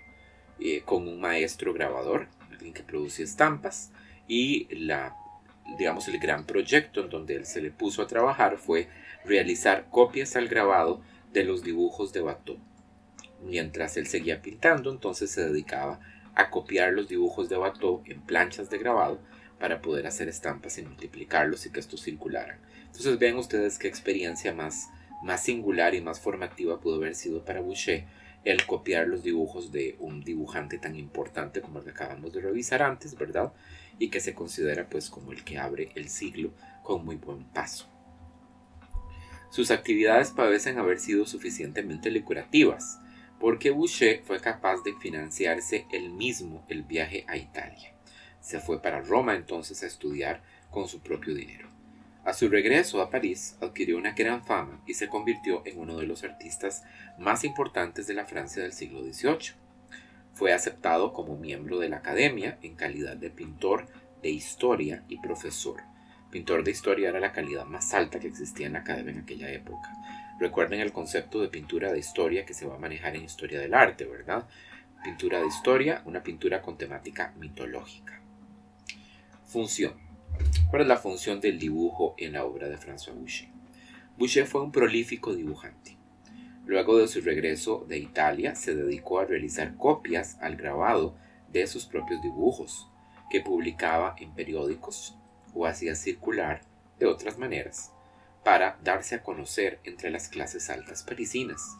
eh, 0.60 0.82
con 0.86 1.08
un 1.08 1.20
maestro 1.20 1.74
grabador, 1.74 2.28
alguien 2.52 2.74
que 2.74 2.84
producía 2.84 3.26
estampas, 3.26 3.92
y 4.28 4.68
la, 4.76 5.16
digamos, 5.78 6.08
el 6.08 6.19
gran 6.19 6.45
proyecto 6.45 7.02
en 7.02 7.10
donde 7.10 7.36
él 7.36 7.45
se 7.45 7.62
le 7.62 7.71
puso 7.71 8.02
a 8.02 8.08
trabajar 8.08 8.58
fue 8.58 8.88
realizar 9.26 9.88
copias 9.89 10.36
al 10.36 10.47
grabado 10.47 11.02
de 11.32 11.43
los 11.43 11.63
dibujos 11.63 12.13
de 12.13 12.21
Watteau 12.21 12.60
Mientras 13.41 13.97
él 13.97 14.08
seguía 14.08 14.41
pintando, 14.41 14.91
entonces 14.91 15.32
se 15.32 15.45
dedicaba 15.45 15.99
a 16.36 16.49
copiar 16.49 16.93
los 16.93 17.10
dibujos 17.10 17.49
de 17.49 17.58
Watteau 17.58 18.02
en 18.06 18.21
planchas 18.21 18.69
de 18.69 18.78
grabado 18.78 19.19
para 19.60 19.82
poder 19.82 20.08
hacer 20.08 20.30
estampas 20.30 20.78
y 20.78 20.84
multiplicarlos 20.84 21.65
y 21.65 21.71
que 21.71 21.80
estos 21.80 22.04
circularan. 22.04 22.60
Entonces 22.86 23.19
vean 23.19 23.38
ustedes 23.38 23.78
qué 23.78 23.88
experiencia 23.88 24.54
más, 24.54 24.89
más 25.23 25.43
singular 25.43 25.93
y 25.93 26.02
más 26.02 26.19
formativa 26.19 26.80
pudo 26.80 26.95
haber 26.95 27.15
sido 27.15 27.43
para 27.43 27.62
Boucher 27.62 28.06
el 28.43 28.65
copiar 28.65 29.08
los 29.08 29.23
dibujos 29.23 29.71
de 29.71 29.95
un 29.99 30.21
dibujante 30.21 30.78
tan 30.78 30.95
importante 30.95 31.62
como 31.62 31.80
el 31.80 31.86
que 31.86 31.91
acabamos 31.91 32.34
de 32.34 32.41
revisar 32.41 32.82
antes, 32.82 33.15
¿verdad? 33.15 33.54
Y 33.99 34.10
que 34.10 34.19
se 34.19 34.34
considera 34.34 34.89
pues 34.89 35.10
como 35.10 35.32
el 35.32 35.43
que 35.43 35.58
abre 35.58 35.91
el 35.95 36.10
siglo 36.10 36.51
con 36.84 37.06
muy 37.06 37.15
buen 37.15 37.43
paso. 37.45 37.88
Sus 39.51 39.69
actividades 39.69 40.32
parecen 40.32 40.79
haber 40.79 40.99
sido 40.99 41.25
suficientemente 41.25 42.10
lucrativas 42.10 42.99
porque 43.39 43.71
Boucher 43.71 44.23
fue 44.23 44.39
capaz 44.39 44.84
de 44.84 44.93
financiarse 44.93 45.86
él 45.91 46.10
mismo 46.10 46.65
el 46.69 46.84
viaje 46.84 47.25
a 47.27 47.38
Italia. 47.38 47.93
Se 48.39 48.60
fue 48.60 48.82
para 48.82 49.01
Roma 49.01 49.36
entonces 49.36 49.84
a 49.84 49.86
estudiar 49.86 50.41
con 50.71 50.88
su 50.88 51.01
propio 51.01 51.36
dinero. 51.36 51.69
A 52.25 52.34
su 52.34 52.47
regreso 52.47 53.01
a 53.01 53.10
París 53.10 53.58
adquirió 53.60 53.97
una 53.97 54.13
gran 54.13 54.45
fama 54.45 54.82
y 54.88 54.93
se 54.93 55.10
convirtió 55.10 55.62
en 55.65 55.77
uno 55.77 55.97
de 55.97 56.08
los 56.08 56.23
artistas 56.23 56.84
más 57.19 57.43
importantes 57.43 58.08
de 58.08 58.13
la 58.13 58.25
Francia 58.25 58.63
del 58.63 58.71
siglo 58.71 59.03
XVIII. 59.03 59.56
Fue 60.34 60.52
aceptado 60.52 61.13
como 61.13 61.38
miembro 61.38 61.80
de 61.80 61.89
la 61.89 61.98
Academia 61.98 62.58
en 62.62 62.76
calidad 62.76 63.15
de 63.15 63.30
pintor 63.30 63.88
de 64.22 64.30
historia 64.30 65.04
y 65.08 65.19
profesor. 65.19 65.82
Pintor 66.32 66.63
de 66.63 66.72
historia 66.72 67.10
era 67.10 67.19
la 67.19 67.32
calidad 67.32 67.65
más 67.65 67.93
alta 67.93 68.19
que 68.19 68.28
existía 68.28 68.65
en 68.65 68.74
la 68.74 68.80
academia 68.80 69.13
en 69.13 69.19
aquella 69.19 69.52
época. 69.52 69.93
Recuerden 70.39 70.80
el 70.80 70.91
concepto 70.91 71.39
de 71.39 71.50
pintura 71.50 71.93
de 71.93 72.00
historia 72.00 72.46
que 72.46 72.56
se 72.56 72.65
va 72.65 72.76
a 72.76 72.80
manejar 72.80 73.15
en 73.15 73.24
historia 73.24 73.60
del 73.60 73.76
arte, 73.76 74.06
¿verdad? 74.06 74.48
Pintura 75.04 75.39
de 75.39 75.48
historia, 75.48 76.02
una 76.06 76.24
pintura 76.24 76.63
con 76.63 76.78
temática 76.78 77.34
mitológica. 77.38 78.19
Función. 79.46 79.93
¿Cuál 80.72 80.82
es 80.82 80.88
la 80.88 80.98
función 80.98 81.39
del 81.39 81.60
dibujo 81.60 82.15
en 82.17 82.34
la 82.34 82.46
obra 82.46 82.67
de 82.67 82.78
François 82.78 83.13
Boucher? 83.13 83.50
Boucher 84.17 84.48
fue 84.48 84.62
un 84.62 84.72
prolífico 84.72 85.36
dibujante. 85.36 85.98
Luego 86.65 86.97
de 86.97 87.08
su 87.08 87.21
regreso 87.21 87.86
de 87.88 87.97
Italia, 87.97 88.56
se 88.56 88.73
dedicó 88.76 89.19
a 89.19 89.26
realizar 89.26 89.76
copias 89.76 90.38
al 90.41 90.56
grabado 90.56 91.15
de 91.52 91.67
sus 91.67 91.86
propios 91.86 92.21
dibujos, 92.21 92.88
que 93.30 93.41
publicaba 93.41 94.15
en 94.19 94.34
periódicos 94.34 95.17
o 95.54 95.65
hacía 95.65 95.95
circular 95.95 96.62
de 96.99 97.06
otras 97.06 97.38
maneras, 97.38 97.91
para 98.43 98.78
darse 98.84 99.15
a 99.15 99.23
conocer 99.23 99.80
entre 99.84 100.10
las 100.10 100.30
clases 100.30 100.69
altas 100.69 101.04
parisinas. 101.04 101.78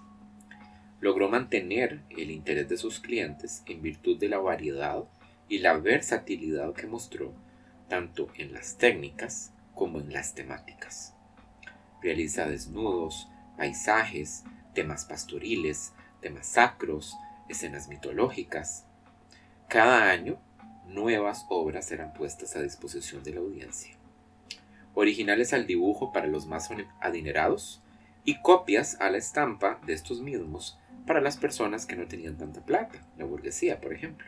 Logró 1.00 1.30
mantener 1.30 2.02
el 2.10 2.32
interés 2.32 2.70
de 2.70 2.78
sus 2.78 3.00
clientes 3.00 3.64
en 3.66 3.82
virtud 3.82 4.18
de 4.18 4.30
la 4.30 4.40
variedad 4.40 5.04
y 5.50 5.60
la 5.60 5.78
versatilidad 5.78 6.74
que 6.74 6.88
mostró 6.88 7.34
tanto 7.90 8.30
en 8.36 8.54
las 8.54 8.78
técnicas 8.78 9.54
como 9.76 10.00
en 10.00 10.14
las 10.14 10.34
temáticas. 10.34 11.14
Realiza 12.02 12.48
desnudos, 12.48 13.28
paisajes, 13.58 14.44
temas 14.74 15.06
pastoriles, 15.06 15.94
temas 16.22 16.48
sacros, 16.48 17.16
escenas 17.50 17.88
mitológicas. 17.88 18.86
Cada 19.68 20.10
año, 20.10 20.40
nuevas 20.88 21.46
obras 21.50 21.86
serán 21.86 22.14
puestas 22.14 22.56
a 22.56 22.62
disposición 22.62 23.24
de 23.24 23.34
la 23.34 23.40
audiencia. 23.40 23.96
Originales 24.96 25.54
al 25.54 25.66
dibujo 25.66 26.12
para 26.12 26.28
los 26.28 26.46
más 26.46 26.70
adinerados 27.00 27.82
y 28.26 28.42
copias 28.42 29.00
a 29.02 29.10
la 29.10 29.18
estampa 29.18 29.80
de 29.86 29.94
estos 29.94 30.22
mismos 30.22 30.78
para 31.06 31.22
las 31.22 31.38
personas 31.38 31.86
que 31.86 31.96
no 31.96 32.08
tenían 32.08 32.38
tanta 32.38 32.62
plata, 32.66 33.06
la 33.18 33.26
burguesía, 33.26 33.82
por 33.82 33.94
ejemplo. 33.94 34.28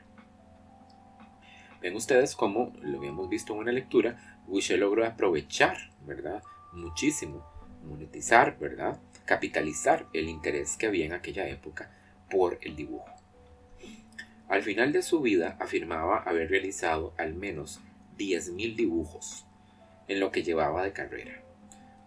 Ven 1.81 1.95
ustedes 1.95 2.35
cómo, 2.35 2.73
lo 2.81 2.97
habíamos 2.97 3.29
visto 3.29 3.53
en 3.53 3.59
una 3.59 3.71
lectura, 3.71 4.39
Boucher 4.47 4.79
logró 4.79 5.05
aprovechar, 5.05 5.77
¿verdad? 6.05 6.43
Muchísimo, 6.73 7.45
monetizar, 7.85 8.57
¿verdad? 8.59 8.99
Capitalizar 9.25 10.07
el 10.13 10.29
interés 10.29 10.77
que 10.77 10.87
había 10.87 11.05
en 11.05 11.13
aquella 11.13 11.47
época 11.47 11.91
por 12.29 12.59
el 12.61 12.75
dibujo. 12.75 13.09
Al 14.47 14.61
final 14.61 14.93
de 14.93 15.01
su 15.01 15.21
vida 15.21 15.57
afirmaba 15.59 16.19
haber 16.19 16.49
realizado 16.49 17.13
al 17.17 17.33
menos 17.33 17.81
10.000 18.17 18.75
dibujos 18.75 19.45
en 20.07 20.19
lo 20.19 20.31
que 20.31 20.43
llevaba 20.43 20.83
de 20.83 20.93
carrera. 20.93 21.41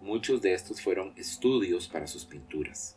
Muchos 0.01 0.41
de 0.41 0.55
estos 0.55 0.81
fueron 0.81 1.13
estudios 1.17 1.89
para 1.89 2.07
sus 2.07 2.25
pinturas, 2.25 2.97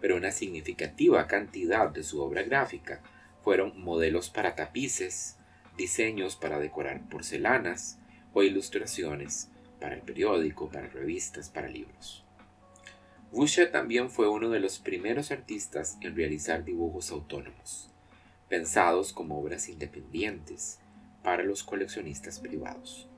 pero 0.00 0.16
una 0.16 0.30
significativa 0.30 1.26
cantidad 1.26 1.88
de 1.88 2.02
su 2.02 2.20
obra 2.20 2.42
gráfica 2.42 3.00
fueron 3.42 3.82
modelos 3.82 4.28
para 4.28 4.54
tapices, 4.54 5.38
diseños 5.78 6.36
para 6.36 6.58
decorar 6.58 7.08
porcelanas 7.08 7.98
o 8.34 8.42
ilustraciones 8.42 9.48
para 9.80 9.94
el 9.94 10.02
periódico, 10.02 10.68
para 10.70 10.88
revistas, 10.88 11.48
para 11.48 11.68
libros. 11.68 12.23
Boucher 13.34 13.72
también 13.72 14.10
fue 14.10 14.28
uno 14.28 14.48
de 14.48 14.60
los 14.60 14.78
primeros 14.78 15.32
artistas 15.32 15.98
en 16.00 16.14
realizar 16.14 16.64
dibujos 16.64 17.10
autónomos, 17.10 17.90
pensados 18.48 19.12
como 19.12 19.40
obras 19.40 19.68
independientes 19.68 20.78
para 21.24 21.42
los 21.42 21.64
coleccionistas 21.64 22.38
privados. 22.38 23.08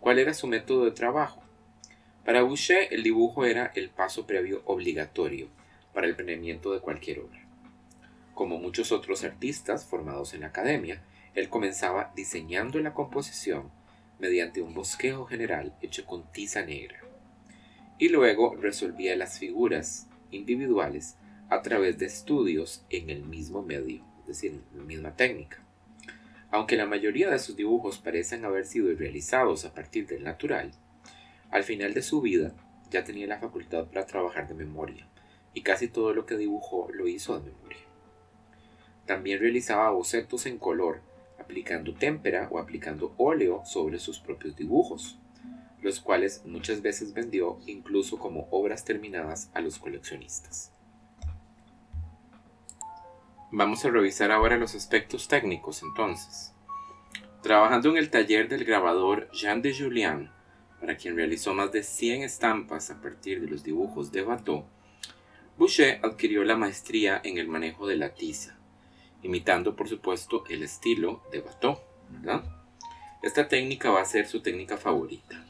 ¿Cuál 0.00 0.18
era 0.18 0.34
su 0.34 0.48
método 0.48 0.84
de 0.84 0.90
trabajo? 0.90 1.44
Para 2.24 2.42
Boucher 2.42 2.88
el 2.92 3.04
dibujo 3.04 3.44
era 3.44 3.70
el 3.76 3.88
paso 3.88 4.26
previo 4.26 4.62
obligatorio 4.64 5.46
para 5.92 6.08
el 6.08 6.16
planeamiento 6.16 6.72
de 6.72 6.80
cualquier 6.80 7.20
obra. 7.20 7.46
Como 8.34 8.58
muchos 8.58 8.90
otros 8.90 9.22
artistas 9.22 9.84
formados 9.84 10.34
en 10.34 10.40
la 10.40 10.48
academia, 10.48 11.04
él 11.36 11.48
comenzaba 11.48 12.12
diseñando 12.16 12.80
la 12.80 12.94
composición 12.94 13.70
mediante 14.18 14.60
un 14.60 14.74
bosquejo 14.74 15.24
general 15.24 15.72
hecho 15.80 16.04
con 16.04 16.24
tiza 16.32 16.64
negra 16.64 17.04
y 18.04 18.10
luego 18.10 18.54
resolvía 18.56 19.16
las 19.16 19.38
figuras 19.38 20.10
individuales 20.30 21.16
a 21.48 21.62
través 21.62 21.96
de 21.96 22.04
estudios 22.04 22.84
en 22.90 23.08
el 23.08 23.22
mismo 23.22 23.62
medio, 23.62 24.04
es 24.20 24.26
decir, 24.26 24.60
la 24.76 24.82
misma 24.82 25.16
técnica. 25.16 25.64
Aunque 26.50 26.76
la 26.76 26.84
mayoría 26.84 27.30
de 27.30 27.38
sus 27.38 27.56
dibujos 27.56 27.96
parecen 27.96 28.44
haber 28.44 28.66
sido 28.66 28.94
realizados 28.94 29.64
a 29.64 29.72
partir 29.72 30.06
del 30.06 30.22
natural, 30.22 30.72
al 31.50 31.64
final 31.64 31.94
de 31.94 32.02
su 32.02 32.20
vida 32.20 32.52
ya 32.90 33.04
tenía 33.04 33.26
la 33.26 33.38
facultad 33.38 33.86
para 33.86 34.04
trabajar 34.04 34.48
de 34.48 34.54
memoria, 34.54 35.08
y 35.54 35.62
casi 35.62 35.88
todo 35.88 36.12
lo 36.12 36.26
que 36.26 36.36
dibujó 36.36 36.90
lo 36.92 37.08
hizo 37.08 37.40
de 37.40 37.52
memoria. 37.52 37.86
También 39.06 39.40
realizaba 39.40 39.88
bocetos 39.92 40.44
en 40.44 40.58
color, 40.58 41.00
aplicando 41.40 41.94
témpera 41.94 42.48
o 42.50 42.58
aplicando 42.58 43.14
óleo 43.16 43.62
sobre 43.64 43.98
sus 43.98 44.20
propios 44.20 44.56
dibujos 44.56 45.18
los 45.84 46.00
cuales 46.00 46.40
muchas 46.46 46.80
veces 46.80 47.12
vendió 47.12 47.58
incluso 47.66 48.18
como 48.18 48.48
obras 48.50 48.86
terminadas 48.86 49.50
a 49.52 49.60
los 49.60 49.78
coleccionistas. 49.78 50.72
Vamos 53.52 53.84
a 53.84 53.90
revisar 53.90 54.32
ahora 54.32 54.56
los 54.56 54.74
aspectos 54.74 55.28
técnicos 55.28 55.82
entonces. 55.82 56.54
Trabajando 57.42 57.90
en 57.90 57.98
el 57.98 58.08
taller 58.08 58.48
del 58.48 58.64
grabador 58.64 59.28
Jean 59.30 59.60
de 59.60 59.76
Julien, 59.78 60.30
para 60.80 60.96
quien 60.96 61.16
realizó 61.16 61.52
más 61.52 61.70
de 61.70 61.82
100 61.82 62.22
estampas 62.22 62.90
a 62.90 63.02
partir 63.02 63.42
de 63.42 63.48
los 63.48 63.62
dibujos 63.62 64.10
de 64.10 64.22
Watteau, 64.22 64.64
Boucher 65.58 66.00
adquirió 66.02 66.44
la 66.44 66.56
maestría 66.56 67.20
en 67.22 67.36
el 67.36 67.46
manejo 67.46 67.86
de 67.86 67.96
la 67.96 68.14
tiza, 68.14 68.58
imitando 69.22 69.76
por 69.76 69.86
supuesto 69.86 70.44
el 70.48 70.62
estilo 70.62 71.22
de 71.30 71.40
Watteau. 71.40 71.78
Esta 73.22 73.48
técnica 73.48 73.90
va 73.90 74.00
a 74.00 74.06
ser 74.06 74.26
su 74.26 74.40
técnica 74.40 74.78
favorita 74.78 75.44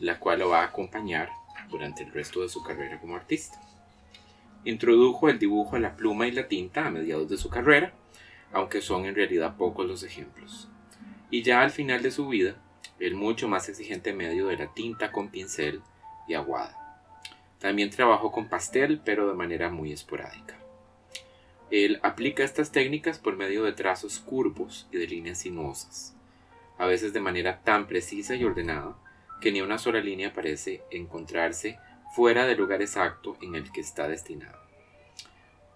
la 0.00 0.18
cual 0.18 0.40
lo 0.40 0.50
va 0.50 0.60
a 0.60 0.66
acompañar 0.66 1.30
durante 1.70 2.02
el 2.02 2.12
resto 2.12 2.42
de 2.42 2.48
su 2.48 2.62
carrera 2.62 3.00
como 3.00 3.16
artista. 3.16 3.60
Introdujo 4.64 5.28
el 5.28 5.38
dibujo 5.38 5.76
a 5.76 5.80
la 5.80 5.96
pluma 5.96 6.26
y 6.26 6.32
la 6.32 6.46
tinta 6.46 6.86
a 6.86 6.90
mediados 6.90 7.28
de 7.28 7.36
su 7.36 7.48
carrera, 7.48 7.92
aunque 8.52 8.80
son 8.80 9.06
en 9.06 9.14
realidad 9.14 9.56
pocos 9.56 9.86
los 9.86 10.02
ejemplos. 10.02 10.68
Y 11.30 11.42
ya 11.42 11.62
al 11.62 11.70
final 11.70 12.02
de 12.02 12.10
su 12.10 12.28
vida, 12.28 12.56
el 13.00 13.14
mucho 13.14 13.48
más 13.48 13.68
exigente 13.68 14.12
medio 14.12 14.46
de 14.46 14.58
la 14.58 14.72
tinta 14.72 15.10
con 15.10 15.30
pincel 15.30 15.80
y 16.28 16.34
aguada. 16.34 16.78
También 17.58 17.90
trabajó 17.90 18.30
con 18.30 18.48
pastel, 18.48 19.00
pero 19.04 19.28
de 19.28 19.34
manera 19.34 19.70
muy 19.70 19.92
esporádica. 19.92 20.56
Él 21.70 21.98
aplica 22.02 22.44
estas 22.44 22.70
técnicas 22.70 23.18
por 23.18 23.36
medio 23.36 23.64
de 23.64 23.72
trazos 23.72 24.18
curvos 24.18 24.86
y 24.92 24.98
de 24.98 25.06
líneas 25.06 25.38
sinuosas, 25.38 26.14
a 26.76 26.86
veces 26.86 27.12
de 27.12 27.20
manera 27.20 27.60
tan 27.62 27.86
precisa 27.86 28.34
y 28.34 28.44
ordenada 28.44 28.94
que 29.42 29.52
ni 29.52 29.60
una 29.60 29.76
sola 29.76 30.00
línea 30.00 30.32
parece 30.32 30.82
encontrarse 30.90 31.78
fuera 32.14 32.46
del 32.46 32.58
lugar 32.58 32.80
exacto 32.80 33.36
en 33.42 33.56
el 33.56 33.70
que 33.72 33.80
está 33.80 34.08
destinado. 34.08 34.58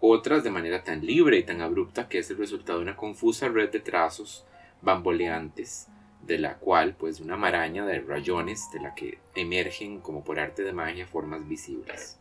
Otras 0.00 0.44
de 0.44 0.50
manera 0.50 0.84
tan 0.84 1.04
libre 1.04 1.38
y 1.38 1.42
tan 1.42 1.60
abrupta 1.60 2.08
que 2.08 2.18
es 2.18 2.30
el 2.30 2.38
resultado 2.38 2.78
de 2.78 2.84
una 2.84 2.96
confusa 2.96 3.48
red 3.48 3.70
de 3.70 3.80
trazos 3.80 4.46
bamboleantes, 4.82 5.88
de 6.22 6.38
la 6.38 6.58
cual, 6.58 6.94
pues, 6.94 7.20
una 7.20 7.36
maraña 7.36 7.84
de 7.84 8.00
rayones 8.00 8.70
de 8.72 8.80
la 8.80 8.94
que 8.94 9.18
emergen 9.34 10.00
como 10.00 10.22
por 10.22 10.38
arte 10.38 10.62
de 10.62 10.72
magia 10.72 11.06
formas 11.06 11.46
visibles. 11.48 12.18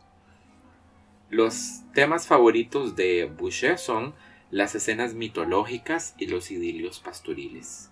Los 1.29 1.81
temas 1.93 2.27
favoritos 2.27 2.95
de 2.95 3.25
Boucher 3.25 3.77
son 3.77 4.13
las 4.51 4.73
escenas 4.73 5.13
mitológicas 5.13 6.15
y 6.17 6.27
los 6.27 6.49
idilios 6.49 6.99
pastoriles. 6.99 7.89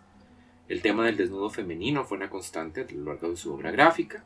El 0.70 0.82
tema 0.82 1.06
del 1.06 1.18
desnudo 1.18 1.50
femenino 1.50 2.06
fue 2.06 2.18
una 2.18 2.30
constante 2.30 2.82
a 2.82 2.94
lo 2.94 3.04
largo 3.04 3.30
de 3.30 3.36
su 3.36 3.54
obra 3.54 3.72
gráfica. 3.72 4.24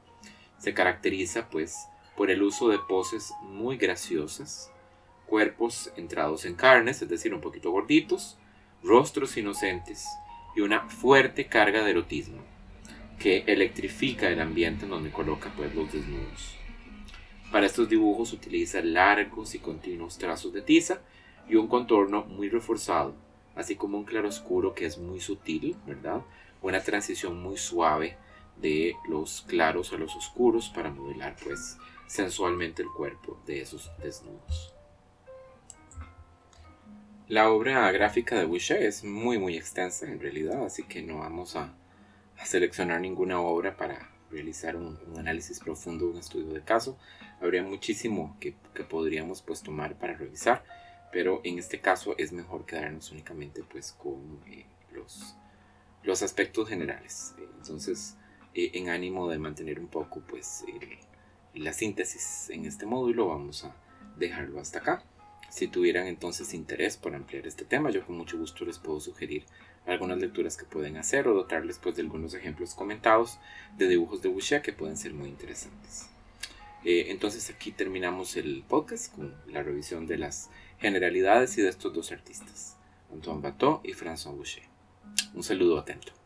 Se 0.60 0.74
caracteriza 0.74 1.50
pues 1.50 1.88
por 2.16 2.30
el 2.30 2.44
uso 2.44 2.70
de 2.70 2.78
poses 2.88 3.34
muy 3.42 3.78
graciosas, 3.78 4.72
cuerpos 5.26 5.92
entrados 5.98 6.46
en 6.46 6.56
carnes, 6.56 7.02
es 7.02 7.10
decir, 7.10 7.34
un 7.34 7.42
poquito 7.42 7.72
gorditos, 7.72 8.38
rostros 8.84 9.36
inocentes 9.36 10.06
y 10.56 10.62
una 10.62 10.88
fuerte 10.90 11.48
carga 11.48 11.84
de 11.84 11.92
erotismo 11.92 12.42
que 13.20 13.44
electrifica 13.48 14.30
el 14.30 14.40
ambiente 14.40 14.86
en 14.86 14.92
donde 14.92 15.12
coloca 15.12 15.52
pues 15.56 15.74
los 15.74 15.92
desnudos. 15.92 16.56
Para 17.52 17.66
estos 17.66 17.90
dibujos 17.90 18.32
utiliza 18.32 18.82
largos 18.82 19.56
y 19.56 19.60
continuos 19.60 20.20
trazos 20.20 20.54
de 20.54 20.62
tiza 20.62 21.02
y 21.50 21.56
un 21.56 21.68
contorno 21.68 22.26
muy 22.26 22.50
reforzado 22.50 23.16
así 23.58 23.76
como 23.76 23.98
un 23.98 24.06
claroscuro 24.06 24.74
que 24.74 24.86
es 24.86 24.98
muy 24.98 25.20
sutil, 25.20 25.76
¿verdad? 25.86 26.22
Una 26.62 26.82
transición 26.82 27.42
muy 27.42 27.58
suave 27.58 28.18
de 28.62 28.96
los 29.10 29.42
claros 29.48 29.94
a 29.94 29.98
los 29.98 30.16
oscuros 30.16 30.70
para 30.70 30.90
modelar 30.90 31.36
pues 31.44 31.78
sensualmente 32.08 32.82
el 32.82 32.90
cuerpo 32.90 33.40
de 33.46 33.62
esos 33.62 33.92
desnudos. 34.02 34.74
La 37.28 37.50
obra 37.52 37.92
gráfica 37.92 38.40
de 38.40 38.46
Boucher 38.46 38.82
es 38.82 39.04
muy 39.04 39.38
muy 39.38 39.58
extensa 39.58 40.06
en 40.06 40.22
realidad, 40.22 40.66
así 40.66 40.84
que 40.84 41.02
no 41.02 41.20
vamos 41.20 41.58
a, 41.58 41.74
seleccionar 42.46 43.02
ninguna 43.02 43.42
obra 43.42 43.76
para 43.76 44.12
realizar 44.32 44.78
un, 44.78 44.98
análisis 45.18 45.60
profundo, 45.60 46.08
un 46.08 46.18
estudio 46.18 46.54
de 46.54 46.62
caso. 46.62 46.98
Habría 47.42 47.64
muchísimo 47.64 48.38
que, 48.40 48.56
podríamos 48.90 49.42
pues 49.42 49.62
tomar 49.62 49.96
para 49.98 50.14
revisar, 50.16 50.64
pero 51.12 51.42
en 51.44 51.60
este 51.60 51.80
caso 51.80 52.16
es 52.18 52.32
mejor 52.32 52.66
quedarnos 52.66 53.12
únicamente 53.12 53.64
pues 53.64 53.92
con 53.94 54.42
eh, 54.48 54.66
los, 54.92 55.36
los 56.04 56.22
aspectos 56.22 56.68
generales. 56.68 57.34
Entonces, 57.58 58.16
eh, 58.54 58.72
en 58.74 58.90
ánimo 58.90 59.30
de 59.30 59.40
mantener 59.40 59.80
un 59.80 59.88
poco 59.88 60.22
pues 60.22 60.64
la 61.54 61.74
síntesis 61.74 62.50
en 62.50 62.66
este 62.66 62.86
módulo, 62.86 63.28
vamos 63.28 63.64
a 63.64 63.76
dejarlo 64.18 64.60
hasta 64.60 64.80
acá. 64.80 65.04
Si 65.50 65.68
tuvieran 65.68 66.08
entonces 66.08 66.54
interés 66.54 66.98
por 66.98 67.16
ampliar 67.16 67.48
este 67.48 67.66
tema, 67.66 67.90
yo 67.90 68.06
con 68.06 68.18
mucho 68.18 68.38
gusto 68.38 68.66
les 68.66 68.80
puedo 68.80 69.00
sugerir 69.00 69.46
algunas 69.86 70.18
lecturas 70.18 70.58
que 70.58 70.66
pueden 70.66 70.98
hacer 70.98 71.28
o 71.28 71.34
dotarles 71.34 71.80
pues, 71.80 71.96
de 71.96 72.02
algunos 72.02 72.34
ejemplos 72.34 72.76
comentados 72.76 73.40
de 73.78 73.88
dibujos 73.88 74.22
de 74.22 74.30
Boucher 74.30 74.62
que 74.62 74.74
pueden 74.74 74.98
ser 74.98 75.14
muy 75.14 75.30
interesantes. 75.30 76.10
Eh, 76.90 77.12
entonces 77.12 77.50
aquí 77.50 77.74
terminamos 77.74 78.38
el 78.38 78.64
podcast 78.66 79.14
con 79.14 79.36
la 79.50 79.62
revisión 79.62 80.08
de 80.08 80.18
las 80.18 80.50
generalidades 80.80 81.58
y 81.58 81.62
de 81.62 81.68
estos 81.68 81.94
dos 81.94 82.14
artistas, 82.14 82.78
Antoine 83.12 83.42
Bateau 83.42 83.82
y 83.84 83.92
François 83.92 84.34
Boucher. 84.34 84.64
Un 85.34 85.44
saludo 85.44 85.80
atento. 85.80 86.17